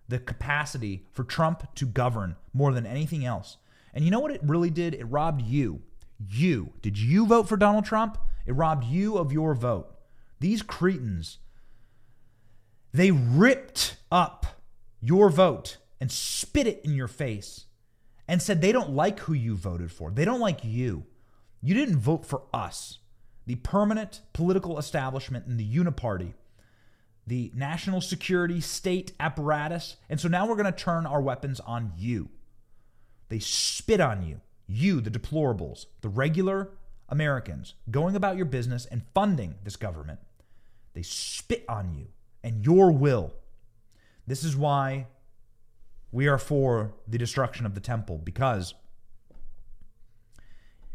[0.09, 3.57] the capacity for Trump to govern more than anything else.
[3.95, 4.95] And you know what it really did?
[4.95, 5.83] It robbed you.
[6.29, 6.73] You.
[6.83, 8.19] Did you vote for Donald Trump?
[8.45, 9.95] It robbed you of your vote.
[10.41, 11.39] These cretins,
[12.93, 14.47] they ripped up
[15.01, 17.67] your vote and spit it in your face
[18.27, 20.11] and said they don't like who you voted for.
[20.11, 21.07] They don't like you.
[21.63, 22.99] You didn't vote for us,
[23.47, 26.35] the permanent political establishment in the uniparty
[27.31, 29.97] the national security state apparatus.
[30.09, 32.29] And so now we're going to turn our weapons on you.
[33.29, 36.73] They spit on you, you, the deplorables, the regular
[37.09, 40.19] Americans going about your business and funding this government.
[40.95, 42.09] They spit on you
[42.43, 43.35] and your will.
[44.27, 45.07] This is why
[46.11, 48.75] we are for the destruction of the temple because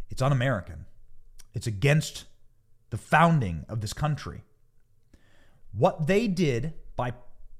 [0.10, 0.86] it's un American.
[1.54, 2.26] It's against
[2.96, 4.42] the founding of this country
[5.78, 7.12] what they did by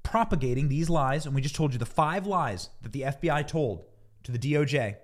[0.02, 3.84] propagating these lies, and we just told you the five lies that the FBI told
[4.22, 4.96] to the DOJ.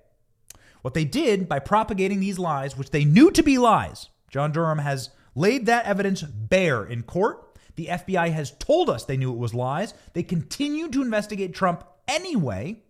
[0.81, 4.79] What they did by propagating these lies, which they knew to be lies, John Durham
[4.79, 7.59] has laid that evidence bare in court.
[7.77, 9.93] The FBI has told us they knew it was lies.
[10.15, 12.83] They continue to investigate Trump anyway.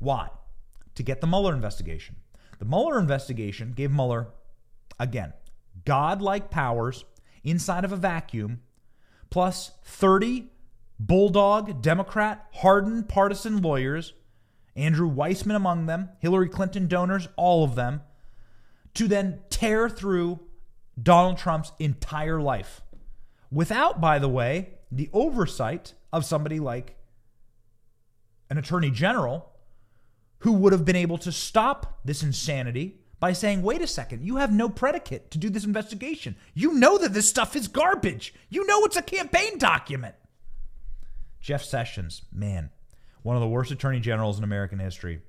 [0.00, 0.30] Why?
[0.96, 2.16] To get the Mueller investigation.
[2.58, 4.28] The Mueller investigation gave Mueller,
[4.98, 5.32] again,
[5.84, 7.04] godlike powers
[7.44, 8.60] inside of a vacuum
[9.30, 10.50] plus 30
[10.98, 14.12] Bulldog, Democrat, hardened partisan lawyers,
[14.76, 18.02] Andrew Weissmann among them, Hillary Clinton donors, all of them,
[18.94, 20.40] to then tear through
[21.02, 22.82] Donald Trump's entire life.
[23.50, 26.96] Without, by the way, the oversight of somebody like
[28.50, 29.52] an attorney general
[30.40, 34.36] who would have been able to stop this insanity by saying, wait a second, you
[34.36, 36.34] have no predicate to do this investigation.
[36.54, 38.34] You know that this stuff is garbage.
[38.48, 40.14] You know it's a campaign document.
[41.40, 42.70] Jeff Sessions, man,
[43.22, 45.20] one of the worst attorney generals in American history.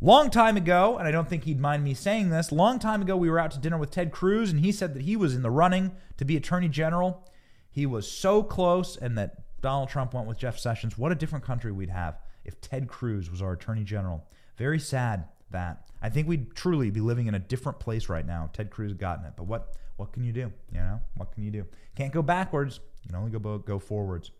[0.00, 3.16] Long time ago, and I don't think he'd mind me saying this, long time ago,
[3.16, 5.42] we were out to dinner with Ted Cruz, and he said that he was in
[5.42, 7.28] the running to be attorney general.
[7.70, 10.96] He was so close, and that Donald Trump went with Jeff Sessions.
[10.96, 14.24] What a different country we'd have if Ted Cruz was our attorney general.
[14.56, 15.88] Very sad that.
[16.00, 18.50] I think we'd truly be living in a different place right now.
[18.52, 20.52] Ted Cruz gotten it, but what what can you do?
[20.72, 21.66] You know, what can you do?
[21.96, 22.80] Can't go backwards.
[23.02, 24.30] You can only go go forwards.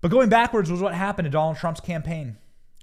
[0.00, 2.36] But going backwards was what happened to Donald Trump's campaign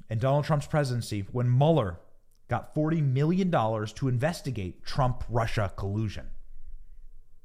[0.09, 1.99] and Donald Trump's presidency when Mueller
[2.47, 6.27] got $40 million to investigate Trump Russia collusion.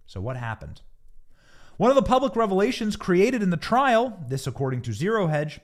[0.07, 0.81] So, what happened?
[1.77, 5.61] One of the public revelations created in the trial, this according to Zero Hedge,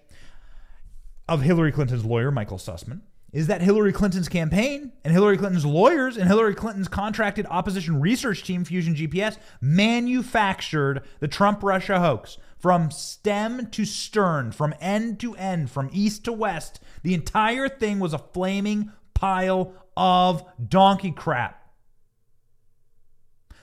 [1.28, 3.00] of Hillary Clinton's lawyer, Michael Sussmann,
[3.32, 8.42] is that Hillary Clinton's campaign and Hillary Clinton's lawyers and Hillary Clinton's contracted opposition research
[8.42, 15.34] team, Fusion GPS, manufactured the Trump Russia hoax from stem to stern, from end to
[15.34, 16.80] end, from east to west.
[17.02, 21.58] The entire thing was a flaming pile of donkey crap.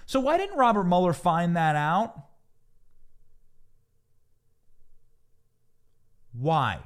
[0.08, 2.16] So, why didn't Robert Mueller find that out?
[6.34, 6.80] Why?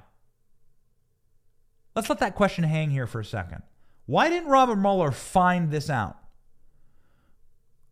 [1.95, 3.63] Let's let that question hang here for a second.
[4.05, 6.17] Why didn't Robert Mueller find this out?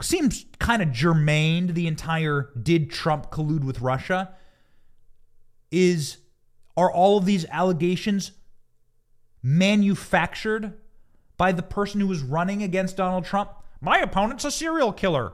[0.01, 4.33] Seems kind of germane to the entire did Trump collude with Russia?
[5.69, 6.17] Is
[6.75, 8.31] are all of these allegations
[9.43, 10.73] manufactured
[11.37, 13.51] by the person who was running against Donald Trump?
[13.79, 15.33] My opponent's a serial killer.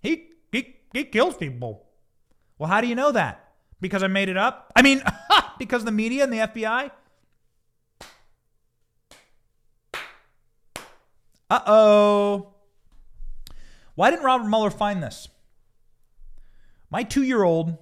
[0.00, 1.86] He he he kills people.
[2.56, 3.52] Well, how do you know that?
[3.80, 4.72] Because I made it up?
[4.76, 5.02] I mean,
[5.58, 6.92] because the media and the FBI
[11.50, 12.54] Uh oh.
[13.94, 15.28] Why didn't Robert Mueller find this?
[16.90, 17.76] My two year old,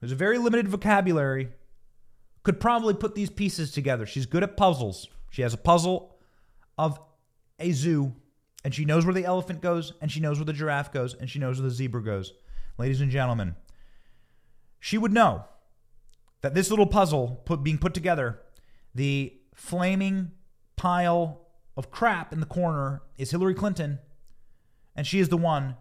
[0.00, 1.48] who's a very limited vocabulary,
[2.42, 4.06] could probably put these pieces together.
[4.06, 5.08] She's good at puzzles.
[5.30, 6.16] She has a puzzle
[6.78, 6.98] of
[7.58, 8.14] a zoo,
[8.64, 11.28] and she knows where the elephant goes, and she knows where the giraffe goes, and
[11.28, 12.32] she knows where the zebra goes.
[12.78, 13.56] Ladies and gentlemen,
[14.78, 15.44] she would know
[16.40, 18.40] that this little puzzle put, being put together,
[18.94, 20.30] the flaming
[20.76, 21.47] pile
[21.78, 24.00] of crap in the corner is Hillary Clinton,
[24.96, 25.76] and she is the one.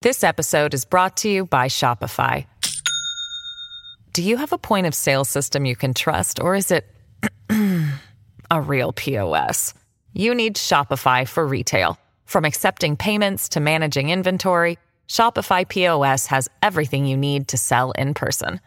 [0.00, 2.46] This episode is brought to you by Shopify.
[4.14, 6.86] Do you have a point of sale system you can trust, or is it
[8.50, 9.74] a real POS?
[10.14, 11.98] You need Shopify for retail.
[12.24, 18.14] From accepting payments to managing inventory, Shopify POS has everything you need to sell in
[18.14, 18.60] person.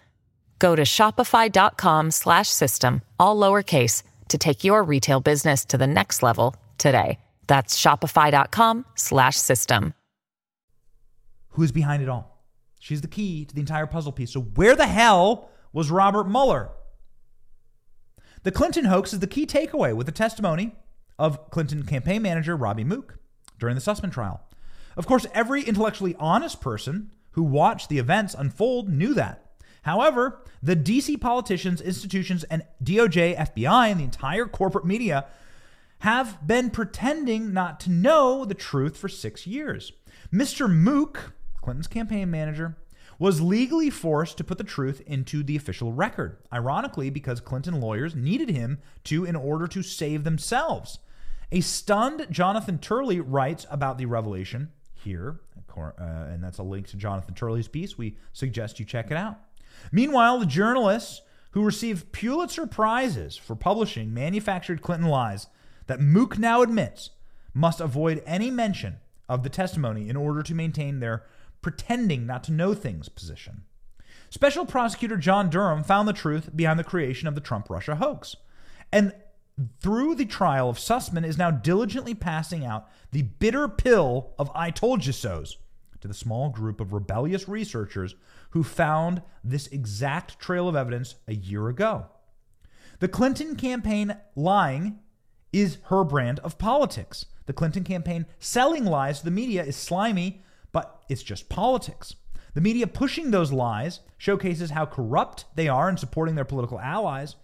[0.60, 7.20] Go to shopify.com/system all lowercase to take your retail business to the next level today.
[7.48, 9.94] That's shopify.com slash system.
[11.52, 12.44] Who's behind it all?
[12.80, 14.32] She's the key to the entire puzzle piece.
[14.32, 16.70] So where the hell was Robert Mueller?
[18.44, 20.76] The Clinton hoax is the key takeaway with the testimony
[21.18, 23.18] of Clinton campaign manager Robbie Mook
[23.60, 24.42] during the Sussmann trial.
[24.96, 29.47] Of course, every intellectually honest person who watched the events unfold knew that.
[29.88, 35.28] However, the DC politicians, institutions, and DOJ, FBI, and the entire corporate media
[36.00, 39.93] have been pretending not to know the truth for six years.
[40.30, 40.69] Mr.
[40.69, 42.76] Mook, Clinton's campaign manager,
[43.17, 48.13] was legally forced to put the truth into the official record, ironically, because Clinton lawyers
[48.13, 51.00] needed him to in order to save themselves.
[51.54, 55.39] A stunned Jonathan Turley writes about the revelation here,
[55.78, 57.97] uh, and that's a link to Jonathan Turley's piece.
[57.97, 59.39] We suggest you check it out.
[59.92, 65.48] Meanwhile, the journalists who received Pulitzer Prizes for publishing manufactured Clinton lies
[65.88, 67.12] that Mook now admits
[67.54, 71.24] must avoid any mention of the testimony in order to maintain their
[71.62, 73.63] pretending not to know things position.
[74.30, 78.36] Special prosecutor John Durham found the truth behind the creation of the Trump Russia hoax.
[78.92, 79.13] And
[79.80, 84.70] through the trial of Sussmann is now diligently passing out the bitter pill of I
[84.70, 85.58] told you so's
[86.02, 88.16] to the small group of rebellious researchers
[88.52, 92.08] who found this exact trail of evidence a year ago.
[93.00, 95.00] The Clinton campaign lying
[95.54, 97.26] is her brand of politics.
[97.46, 102.16] The Clinton campaign selling lies to the media is slimy, but it's just politics.
[102.54, 107.36] The media pushing those lies showcases how corrupt they are in supporting their political allies.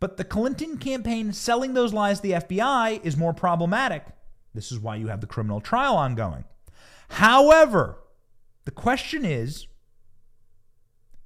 [0.00, 4.06] But the Clinton campaign selling those lies to the FBI is more problematic.
[4.54, 6.44] This is why you have the criminal trial ongoing.
[7.08, 7.98] However,
[8.64, 9.66] the question is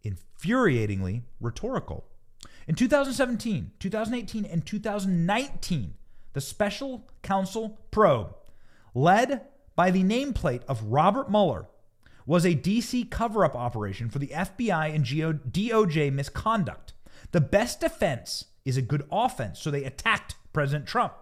[0.05, 2.05] infuriatingly rhetorical.
[2.67, 5.95] In 2017, 2018, and 2019,
[6.35, 8.35] the special counsel probe,
[8.95, 11.67] led by the nameplate of Robert Mueller,
[12.27, 16.93] was a DC cover up operation for the FBI and DOJ misconduct.
[17.33, 21.15] The best defense is a good offense, so they attacked President Trump.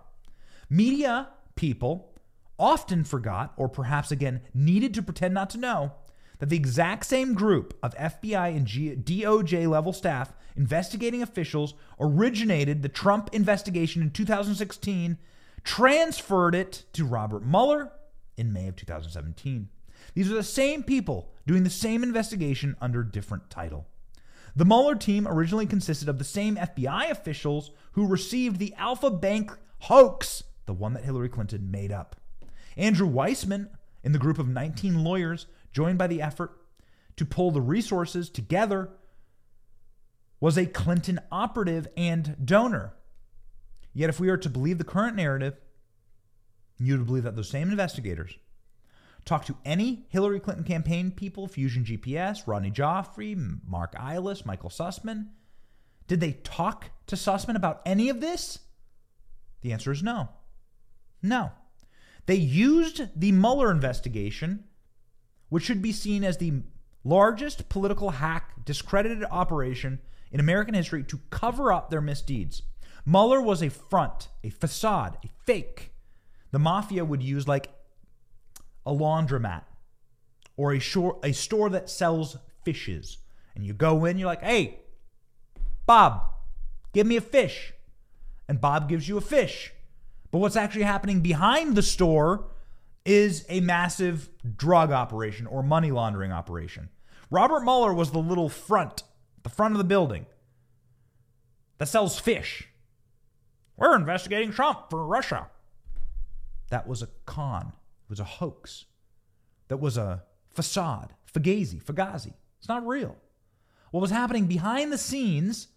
[0.68, 2.12] Media people
[2.58, 5.92] often forgot, or perhaps again needed to pretend not to know,
[6.38, 12.82] that the exact same group of FBI and G- DOJ level staff investigating officials originated
[12.82, 15.18] the Trump investigation in 2016,
[15.64, 17.92] transferred it to Robert Mueller
[18.36, 19.68] in May of 2017.
[20.14, 23.86] These are the same people doing the same investigation under different title.
[24.54, 29.52] The Mueller team originally consisted of the same FBI officials who received the Alfa Bank
[29.80, 32.16] hoax, the one that Hillary Clinton made up.
[32.76, 33.68] Andrew Weissmann,
[34.02, 36.52] in the group of 19 lawyers joined by the effort
[37.16, 38.90] to pull the resources together,
[40.40, 42.94] was a Clinton operative and donor.
[43.92, 45.56] Yet, if we are to believe the current narrative,
[46.78, 48.36] you would believe that those same investigators
[49.24, 53.34] talked to any Hillary Clinton campaign people, Fusion GPS, Rodney Joffe,
[53.66, 55.28] Marc Elias, Michael Sussmann.
[56.06, 58.60] Did they talk to Sussmann about any of this?
[59.62, 60.28] The answer is no.
[61.22, 61.50] No.
[62.26, 64.64] They used the Mueller investigation,
[65.48, 66.62] which should be seen as the
[67.04, 70.00] largest political hack discredited operation
[70.32, 72.62] in American history to cover up their misdeeds.
[73.04, 75.92] Mueller was a front, a facade, a fake.
[76.50, 77.68] The mafia would use like
[78.84, 79.62] a laundromat
[80.56, 83.18] or a, shore, a store that sells fishes.
[83.54, 84.80] And you go in, you're like, hey,
[85.86, 86.22] Bob,
[86.92, 87.72] give me a fish.
[88.48, 89.72] And Bob gives you a fish.
[90.36, 92.48] But what's actually happening behind the store
[93.06, 96.90] is a massive drug operation or money laundering operation.
[97.30, 99.02] Robert Mueller was the little front,
[99.44, 100.26] the front of the building
[101.78, 102.68] that sells fish.
[103.78, 105.48] We're investigating Trump for Russia.
[106.68, 107.72] That was a con.
[108.04, 108.84] It was a hoax.
[109.68, 111.14] That was a facade.
[111.32, 112.34] Fugazi, Fugazi.
[112.58, 113.16] It's not real.
[113.90, 115.68] What was happening behind the scenes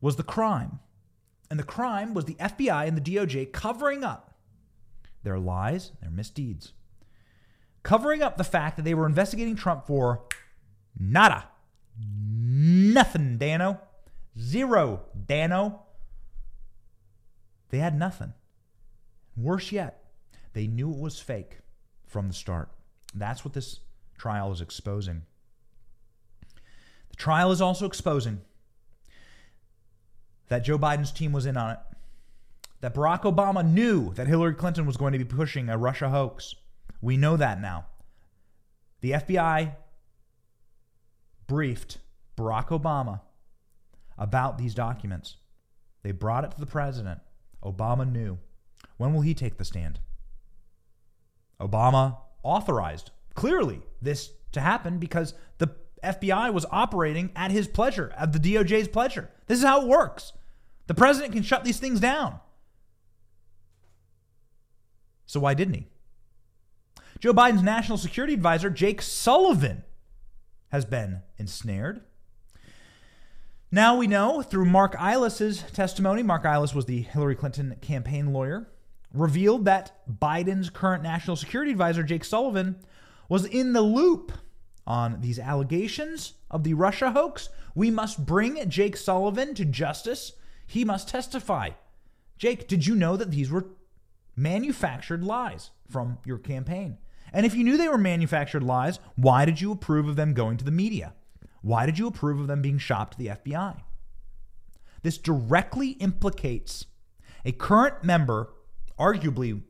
[0.00, 0.78] was the crime.
[1.50, 4.34] And the crime was the FBI and the DOJ covering up
[5.24, 6.72] their lies, their misdeeds,
[7.82, 10.22] covering up the fact that they were investigating Trump for
[10.98, 11.48] nada.
[11.98, 13.80] Nothing, Dano.
[14.38, 15.82] Zero, Dano.
[17.70, 18.32] They had nothing.
[19.36, 20.04] Worse yet,
[20.52, 21.58] they knew it was fake
[22.06, 22.70] from the start.
[23.14, 23.80] That's what this
[24.18, 25.22] trial is exposing.
[27.10, 28.42] The trial is also exposing
[30.50, 31.78] that Joe Biden's team was in on it,
[32.80, 36.54] that Barack Obama knew that Hillary Clinton was going to be pushing a Russia hoax.
[37.00, 37.86] We know that now.
[39.00, 39.76] The FBI
[41.46, 41.98] briefed
[42.36, 43.20] Barack Obama
[44.18, 45.36] about these documents.
[46.02, 47.20] They brought it to the president.
[47.62, 48.38] Obama knew.
[48.96, 50.00] When will he take the stand?
[51.60, 55.70] Obama authorized clearly this to happen because the
[56.02, 59.30] FBI was operating at his pleasure, at the DOJ's pleasure.
[59.46, 60.32] This is how it works.
[60.90, 62.40] The president can shut these things down.
[65.24, 65.86] So why didn't he?
[67.20, 69.84] Joe Biden's national security advisor, Jake Sullivan,
[70.72, 72.00] has been ensnared.
[73.70, 78.68] Now we know through Marc Elias' testimony, Marc Elias was the Hillary Clinton campaign lawyer,
[79.14, 82.74] revealed that Biden's current national security advisor, Jake Sullivan,
[83.28, 84.32] was in the loop
[84.88, 87.48] on these allegations of the Russia hoax.
[87.76, 90.32] We must bring Jake Sullivan to justice
[90.70, 91.70] he must testify.
[92.38, 93.66] Jake, did you know that these were
[94.36, 96.98] manufactured lies from your campaign?
[97.32, 100.58] And if you knew they were manufactured lies, why did you approve of them going
[100.58, 101.14] to the media?
[101.60, 103.82] Why did you approve of them being shopped to the FBI?
[105.02, 106.86] This directly implicates
[107.44, 108.50] a current member,
[108.96, 109.62] arguably,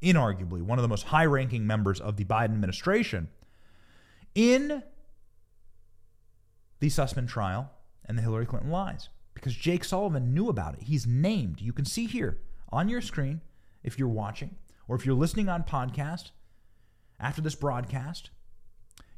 [0.00, 3.28] inarguably, one of the most high ranking members of the Biden administration,
[4.34, 4.82] in
[6.80, 7.70] the Sussmann trial
[8.06, 10.84] and the Hillary Clinton lies because Jake Sullivan knew about it.
[10.84, 11.60] He's named.
[11.60, 12.38] You can see here
[12.70, 13.40] on your screen
[13.82, 14.56] if you're watching
[14.88, 16.30] or if you're listening on podcast
[17.18, 18.30] after this broadcast,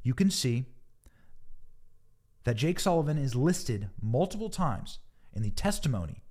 [0.03, 0.67] you can see
[2.45, 4.99] that Jake Sullivan is listed multiple times
[5.33, 6.23] in the testimony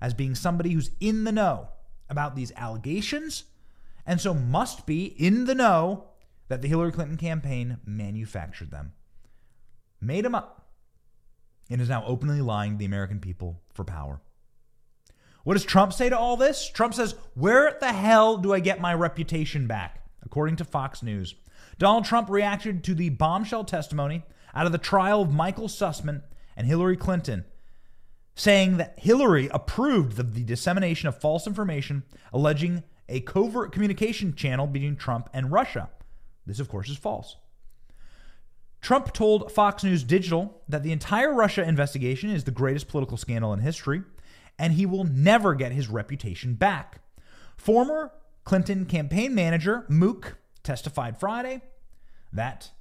[0.00, 1.68] as being somebody who's in the know
[2.10, 3.44] about these allegations
[4.06, 6.04] and so must be in the know
[6.48, 8.92] that the Hillary Clinton campaign manufactured them,
[10.00, 10.61] made them up,
[11.70, 14.20] and is now openly lying to the American people for power.
[15.44, 16.68] What does Trump say to all this?
[16.70, 20.04] Trump says, Where the hell do I get my reputation back?
[20.24, 21.34] According to Fox News.
[21.78, 24.22] Donald Trump reacted to the bombshell testimony
[24.54, 26.22] out of the trial of Michael Sussmann
[26.56, 27.44] and Hillary Clinton,
[28.34, 34.66] saying that Hillary approved of the dissemination of false information alleging a covert communication channel
[34.66, 35.90] between Trump and Russia.
[36.46, 37.36] This, of course, is false.
[38.82, 43.52] Trump told Fox News Digital that the entire Russia investigation is the greatest political scandal
[43.52, 44.02] in history,
[44.58, 47.00] and he will never get his reputation back.
[47.56, 48.12] Former
[48.44, 51.62] Clinton campaign manager Mook testified Friday
[52.32, 52.72] that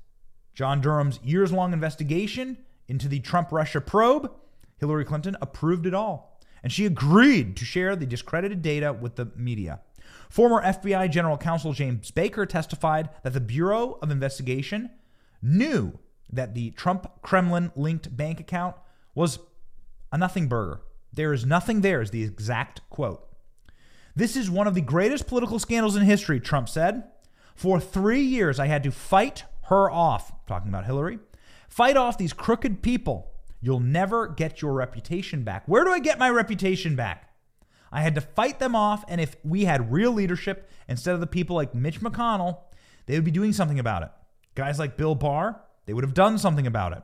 [0.55, 4.31] John Durham's years long investigation into the Trump Russia probe,
[4.79, 9.31] Hillary Clinton approved it all, and she agreed to share the discredited data with the
[9.35, 9.81] media.
[10.29, 14.89] Former FBI General Counsel James Baker testified that the Bureau of Investigation
[15.41, 15.99] knew
[16.31, 18.75] that the Trump Kremlin linked bank account
[19.15, 19.39] was
[20.11, 20.81] a nothing burger.
[21.13, 23.27] There is nothing there, is the exact quote.
[24.15, 27.03] This is one of the greatest political scandals in history, Trump said.
[27.55, 31.19] For three years, I had to fight her off, talking about Hillary,
[31.69, 33.31] fight off these crooked people.
[33.61, 35.67] You'll never get your reputation back.
[35.67, 37.29] Where do I get my reputation back?
[37.91, 41.27] I had to fight them off, and if we had real leadership instead of the
[41.27, 42.59] people like Mitch McConnell,
[43.05, 44.11] they would be doing something about it.
[44.55, 47.03] Guys like Bill Barr, they would have done something about it.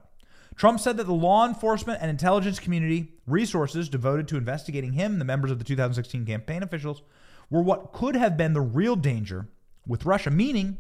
[0.56, 5.26] Trump said that the law enforcement and intelligence community resources devoted to investigating him, the
[5.26, 7.04] members of the 2016 campaign officials,
[7.50, 9.48] were what could have been the real danger
[9.86, 10.78] with Russia, meaning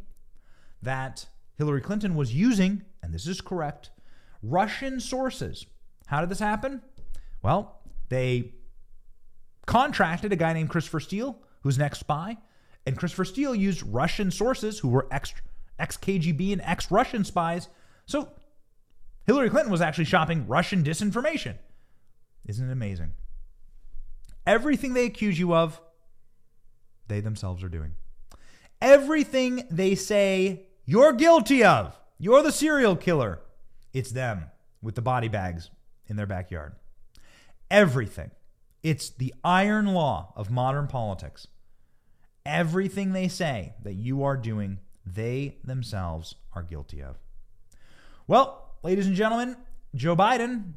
[0.81, 3.91] that Hillary Clinton was using, and this is correct,
[4.41, 5.65] Russian sources.
[6.07, 6.81] How did this happen?
[7.41, 8.53] Well, they
[9.65, 12.37] contracted a guy named Christopher Steele, who's an ex spy,
[12.85, 15.33] and Christopher Steele used Russian sources who were ex
[15.79, 17.67] KGB and ex Russian spies.
[18.05, 18.31] So
[19.25, 21.55] Hillary Clinton was actually shopping Russian disinformation.
[22.45, 23.11] Isn't it amazing?
[24.45, 25.81] Everything they accuse you of,
[27.07, 27.93] they themselves are doing.
[28.81, 33.41] Everything they say you're guilty of, you're the serial killer,
[33.93, 34.45] it's them
[34.81, 35.69] with the body bags
[36.07, 36.75] in their backyard.
[37.69, 38.31] Everything.
[38.83, 41.47] It's the iron law of modern politics.
[42.45, 44.79] Everything they say that you are doing,
[45.13, 47.17] they themselves are guilty of.
[48.27, 49.55] Well, ladies and gentlemen,
[49.95, 50.73] Joe Biden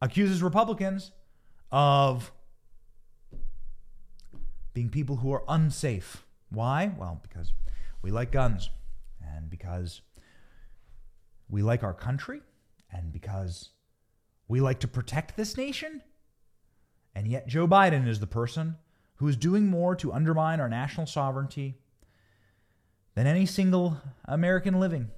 [0.00, 1.12] accuses Republicans
[1.70, 2.32] of
[4.74, 6.24] being people who are unsafe.
[6.50, 6.92] Why?
[6.98, 7.52] Well, because
[8.02, 8.68] we like guns
[9.22, 10.02] and because
[11.48, 12.40] we like our country
[12.90, 13.70] and because
[14.48, 16.02] we like to protect this nation.
[17.14, 18.76] And yet, Joe Biden is the person
[19.16, 21.78] who is doing more to undermine our national sovereignty
[23.14, 25.10] than any single American living.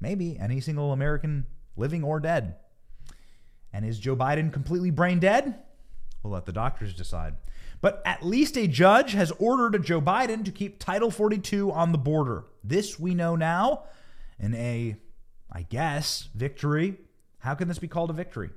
[0.00, 2.56] Maybe any single American living or dead.
[3.72, 5.56] And is Joe Biden completely brain dead?
[6.22, 7.34] We'll let the doctors decide.
[7.80, 11.98] But at least a judge has ordered Joe Biden to keep Title 42 on the
[11.98, 12.44] border.
[12.64, 13.84] This we know now
[14.38, 14.96] in a,
[15.52, 16.96] I guess, victory.
[17.38, 18.50] How can this be called a victory?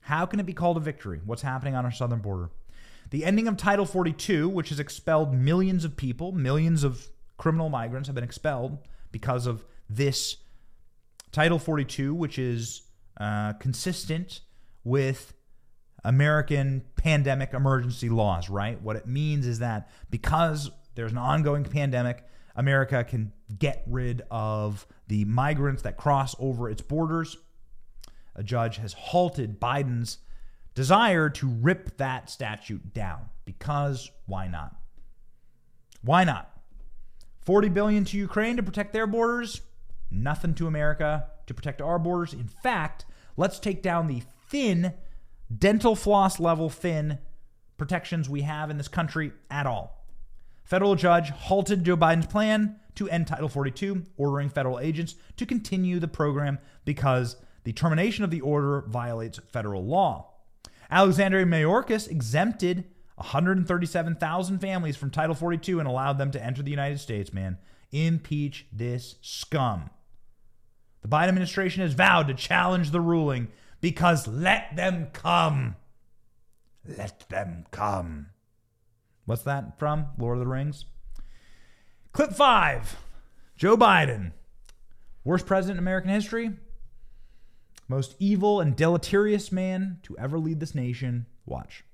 [0.00, 1.20] How can it be called a victory?
[1.24, 2.50] What's happening on our southern border?
[3.10, 7.08] The ending of Title 42, which has expelled millions of people, millions of
[7.38, 8.78] criminal migrants have been expelled
[9.10, 10.36] because of this
[11.32, 12.82] Title 42, which is
[13.18, 14.40] uh, consistent
[14.84, 15.32] with
[16.04, 18.80] American pandemic emergency laws, right?
[18.82, 22.24] What it means is that because there's an ongoing pandemic,
[22.56, 27.36] America can get rid of the migrants that cross over its borders.
[28.34, 30.18] A judge has halted Biden's
[30.74, 34.76] desire to rip that statute down because why not?
[36.02, 36.57] Why not?
[37.48, 39.62] 40 billion to Ukraine to protect their borders,
[40.10, 42.34] nothing to America to protect our borders.
[42.34, 43.06] In fact,
[43.38, 44.92] let's take down the thin
[45.56, 47.20] dental floss level thin
[47.78, 50.04] protections we have in this country at all.
[50.62, 55.98] Federal judge halted Joe Biden's plan to end Title 42, ordering federal agents to continue
[55.98, 60.34] the program because the termination of the order violates federal law.
[60.90, 62.84] Alexandria Mayorkas exempted
[63.18, 67.58] 137,000 families from Title 42 and allowed them to enter the United States, man.
[67.90, 69.90] Impeach this scum.
[71.02, 73.48] The Biden administration has vowed to challenge the ruling
[73.80, 75.74] because let them come.
[76.86, 78.26] Let them come.
[79.24, 80.06] What's that from?
[80.16, 80.84] Lord of the Rings?
[82.12, 82.96] Clip five
[83.56, 84.32] Joe Biden.
[85.24, 86.52] Worst president in American history?
[87.88, 91.26] Most evil and deleterious man to ever lead this nation.
[91.46, 91.84] Watch.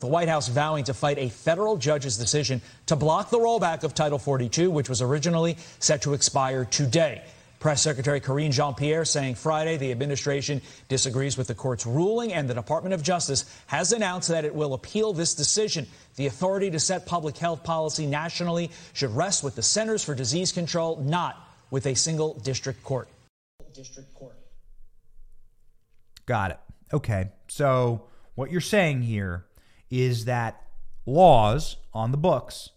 [0.00, 3.94] The White House vowing to fight a federal judge's decision to block the rollback of
[3.94, 7.22] Title 42, which was originally set to expire today.
[7.58, 12.48] Press Secretary Karine Jean Pierre saying Friday the administration disagrees with the court's ruling, and
[12.48, 15.86] the Department of Justice has announced that it will appeal this decision.
[16.16, 20.50] The authority to set public health policy nationally should rest with the Centers for Disease
[20.50, 21.36] Control, not
[21.70, 23.10] with a single district court.
[23.74, 24.38] District court.
[26.24, 26.60] Got it.
[26.94, 27.32] Okay.
[27.48, 29.44] So, what you're saying here
[29.90, 30.62] is that
[31.06, 32.70] laws on the books,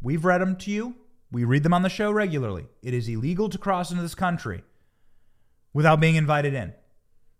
[0.00, 0.94] we've read them to you,
[1.30, 2.66] we read them on the show regularly.
[2.82, 4.62] It is illegal to cross into this country
[5.72, 6.74] without being invited in.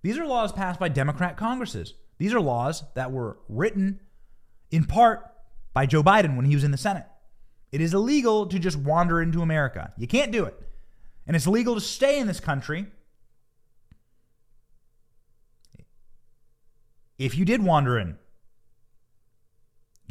[0.02, 1.94] These are laws passed by Democrat Congresses.
[2.18, 4.00] These are laws that were written
[4.70, 5.30] in part
[5.74, 7.06] by Joe Biden when he was in the Senate.
[7.70, 9.92] It is illegal to just wander into America.
[9.96, 10.58] You can't do it.
[11.26, 12.86] And it's legal to stay in this country
[17.18, 18.18] if you did wander in.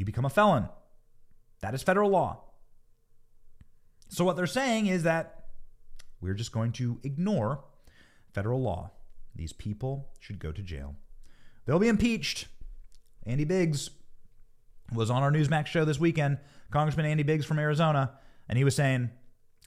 [0.01, 0.67] You become a felon.
[1.59, 2.41] That is federal law.
[4.09, 5.43] So what they're saying is that
[6.21, 7.63] We're just going to ignore
[8.33, 8.91] federal law.
[9.35, 10.95] These people should go to jail.
[11.65, 12.47] They'll be impeached.
[13.25, 13.91] Andy Biggs
[14.91, 16.37] was on our Newsmax show this weekend,
[16.69, 18.13] Congressman Andy Biggs from Arizona,
[18.49, 19.09] and he was saying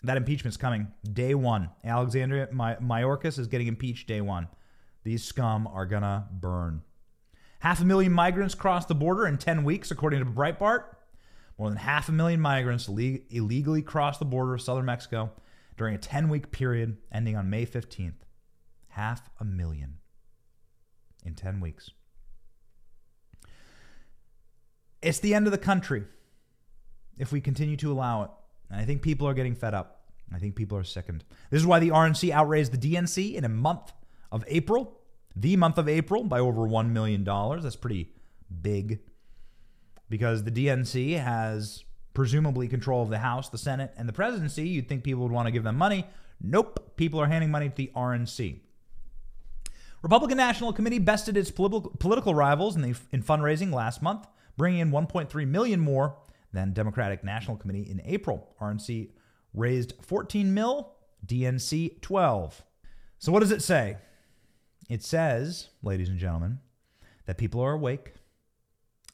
[0.03, 1.71] that impeachment's coming day one.
[1.85, 4.49] Alexandria Mayorkas is getting impeached day one.
[5.03, 6.83] These scum are gonna burn.
[7.65, 10.85] Half a million migrants crossed the border in 10 weeks, according to Breitbart.
[11.59, 15.33] More than half a million migrants illegally crossed the border of southern Mexico
[15.79, 18.27] during a 10 week period ending on May 15th.
[18.89, 19.95] Half a million
[21.25, 21.89] in 10 weeks.
[25.01, 26.05] It's the end of the country
[27.17, 28.31] if we continue to allow it.
[28.69, 30.03] And I think people are getting fed up.
[30.35, 31.25] I think people are sickened.
[31.49, 33.95] This is why the RNC outraised the DNC in a month
[34.31, 35.01] of April,
[35.37, 37.25] the month of April, by over $1 million.
[37.25, 38.13] That's pretty
[38.63, 39.01] big
[40.09, 44.69] because the DNC has presumably control of the House, the Senate, and the presidency.
[44.69, 46.07] You'd think people would want to give them money.
[46.41, 46.93] Nope.
[46.97, 48.61] People are handing money to the RNC.
[50.03, 54.27] Republican National Committee bested its political rivals in, the, in fundraising last month,
[54.57, 56.17] bringing in 1.3 million more
[56.53, 58.55] than Democratic National Committee in April.
[58.61, 59.11] RNC
[59.55, 60.93] raised 14 mil,
[61.27, 62.63] DNC 12.
[63.19, 63.97] So what does it say?
[64.89, 66.59] It says, ladies and gentlemen,
[67.27, 68.15] that people are awake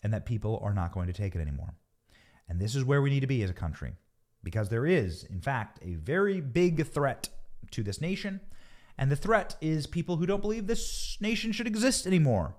[0.02, 1.74] and that people are not going to take it anymore.
[2.48, 3.92] And this is where we need to be as a country
[4.42, 7.28] because there is, in fact, a very big threat
[7.70, 8.40] to this nation.
[8.98, 12.56] And the threat is people who don't believe this nation should exist anymore.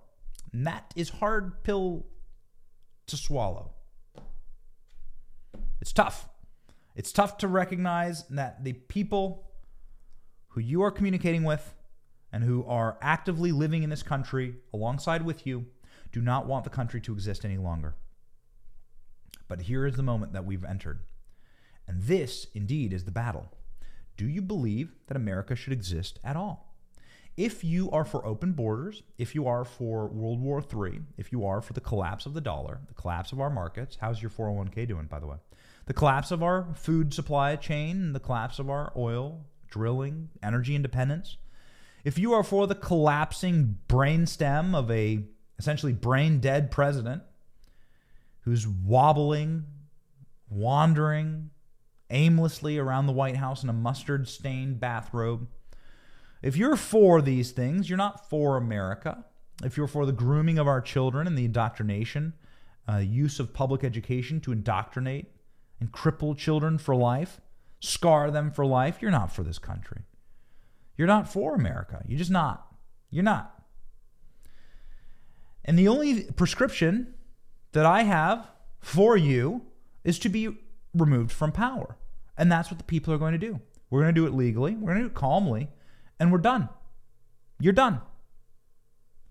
[0.54, 2.06] And that is hard pill
[3.08, 3.72] to swallow.
[5.82, 6.30] It's tough.
[6.96, 9.52] It's tough to recognize that the people
[10.50, 11.74] who you are communicating with
[12.32, 15.66] and who are actively living in this country alongside with you
[16.12, 17.96] do not want the country to exist any longer.
[19.48, 21.00] But here is the moment that we've entered.
[21.88, 23.52] And this, indeed, is the battle.
[24.18, 26.76] Do you believe that America should exist at all?
[27.38, 31.46] If you are for open borders, if you are for World War III, if you
[31.46, 34.88] are for the collapse of the dollar, the collapse of our markets, how's your 401k
[34.88, 35.38] doing, by the way?
[35.86, 41.38] The collapse of our food supply chain, the collapse of our oil, drilling, energy independence.
[42.04, 45.24] If you are for the collapsing brainstem of a
[45.60, 47.22] essentially brain dead president
[48.42, 49.66] who's wobbling,
[50.50, 51.52] wandering
[52.10, 55.48] aimlessly around the White House in a mustard stained bathrobe.
[56.42, 59.24] If you're for these things, you're not for America.
[59.64, 62.34] If you're for the grooming of our children and the indoctrination,
[62.92, 65.28] uh, use of public education to indoctrinate
[65.80, 67.40] and cripple children for life,
[67.80, 70.02] scar them for life, you're not for this country.
[71.02, 72.04] You're not for America.
[72.08, 72.64] You're just not.
[73.10, 73.60] You're not.
[75.66, 77.16] And the only prescription
[77.72, 78.48] that I have
[78.78, 79.64] for you
[80.04, 80.60] is to be
[80.94, 81.98] removed from power.
[82.38, 83.60] And that's what the people are going to do.
[83.90, 85.70] We're going to do it legally, we're going to do it calmly,
[86.20, 86.70] and we're done.
[87.60, 88.02] You're done.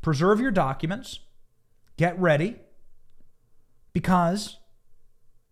[0.02, 1.20] Preserve your documents,
[1.96, 2.56] get ready,
[3.92, 4.58] because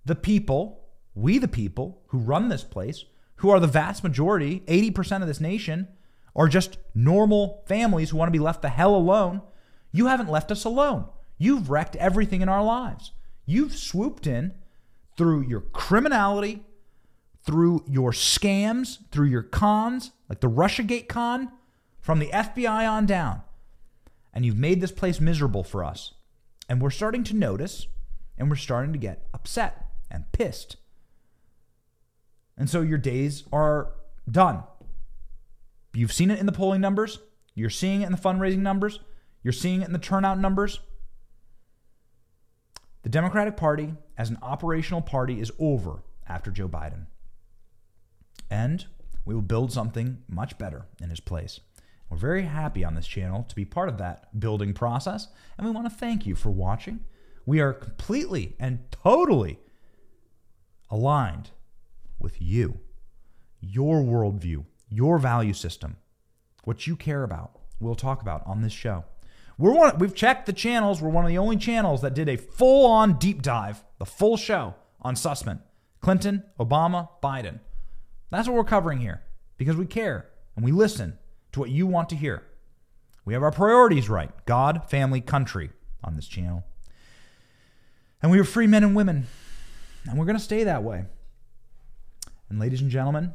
[0.05, 3.05] the people, we the people who run this place,
[3.37, 5.87] who are the vast majority, 80% of this nation,
[6.37, 9.43] are just normal families who want to be left the hell alone
[9.93, 11.07] you haven't left us alone.
[11.39, 13.13] You've wrecked everything in our lives.
[13.47, 14.55] You've swooped in
[15.17, 16.65] through your criminality,
[17.43, 21.51] through your scams, through your cons, like the Russiagate con,
[22.01, 23.43] from the FBI on down.
[24.35, 26.13] And you've made this place miserable for us.
[26.69, 27.87] And we're starting to notice,
[28.37, 30.77] and we're starting to get upset and pissed.
[32.57, 33.95] And so your days are
[34.31, 34.65] done.
[35.95, 37.19] You've seen it in the polling numbers,
[37.59, 39.01] you're seeing it in the fundraising numbers.
[39.43, 40.79] You're seeing it in the turnout numbers.
[43.03, 47.07] The Democratic Party, as an operational party, is over after Joe Biden.
[48.49, 48.87] And
[49.25, 51.59] we will build something much better in his place.
[52.09, 55.27] We're very happy on this channel to be part of that building process,
[55.57, 57.01] and we want to thank you for watching.
[57.45, 59.59] We are completely and totally
[60.91, 61.51] aligned
[62.21, 62.79] with you,
[63.61, 65.97] your worldview, your value system,
[66.65, 69.05] what you care about, we'll talk about on this show.
[69.59, 71.03] We're one, we've checked the channels.
[71.03, 74.37] We're one of the only channels that did a full on deep dive, the full
[74.37, 75.63] show on Sussmann
[76.01, 77.59] Clinton, Obama, Biden.
[78.31, 79.23] That's what we're covering here
[79.57, 81.19] because we care and we listen
[81.53, 82.45] to what you want to hear.
[83.25, 85.71] We have our priorities right God, family, country
[86.05, 86.65] on this channel.
[88.23, 89.27] And we are free men and women.
[90.09, 91.05] And we're going to stay that way.
[92.49, 93.35] And ladies and gentlemen,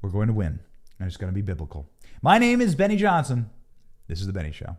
[0.00, 0.60] we're going to win.
[0.98, 1.88] And it's going to be biblical.
[2.22, 3.50] My name is Benny Johnson.
[4.08, 4.76] This is The Benny Show.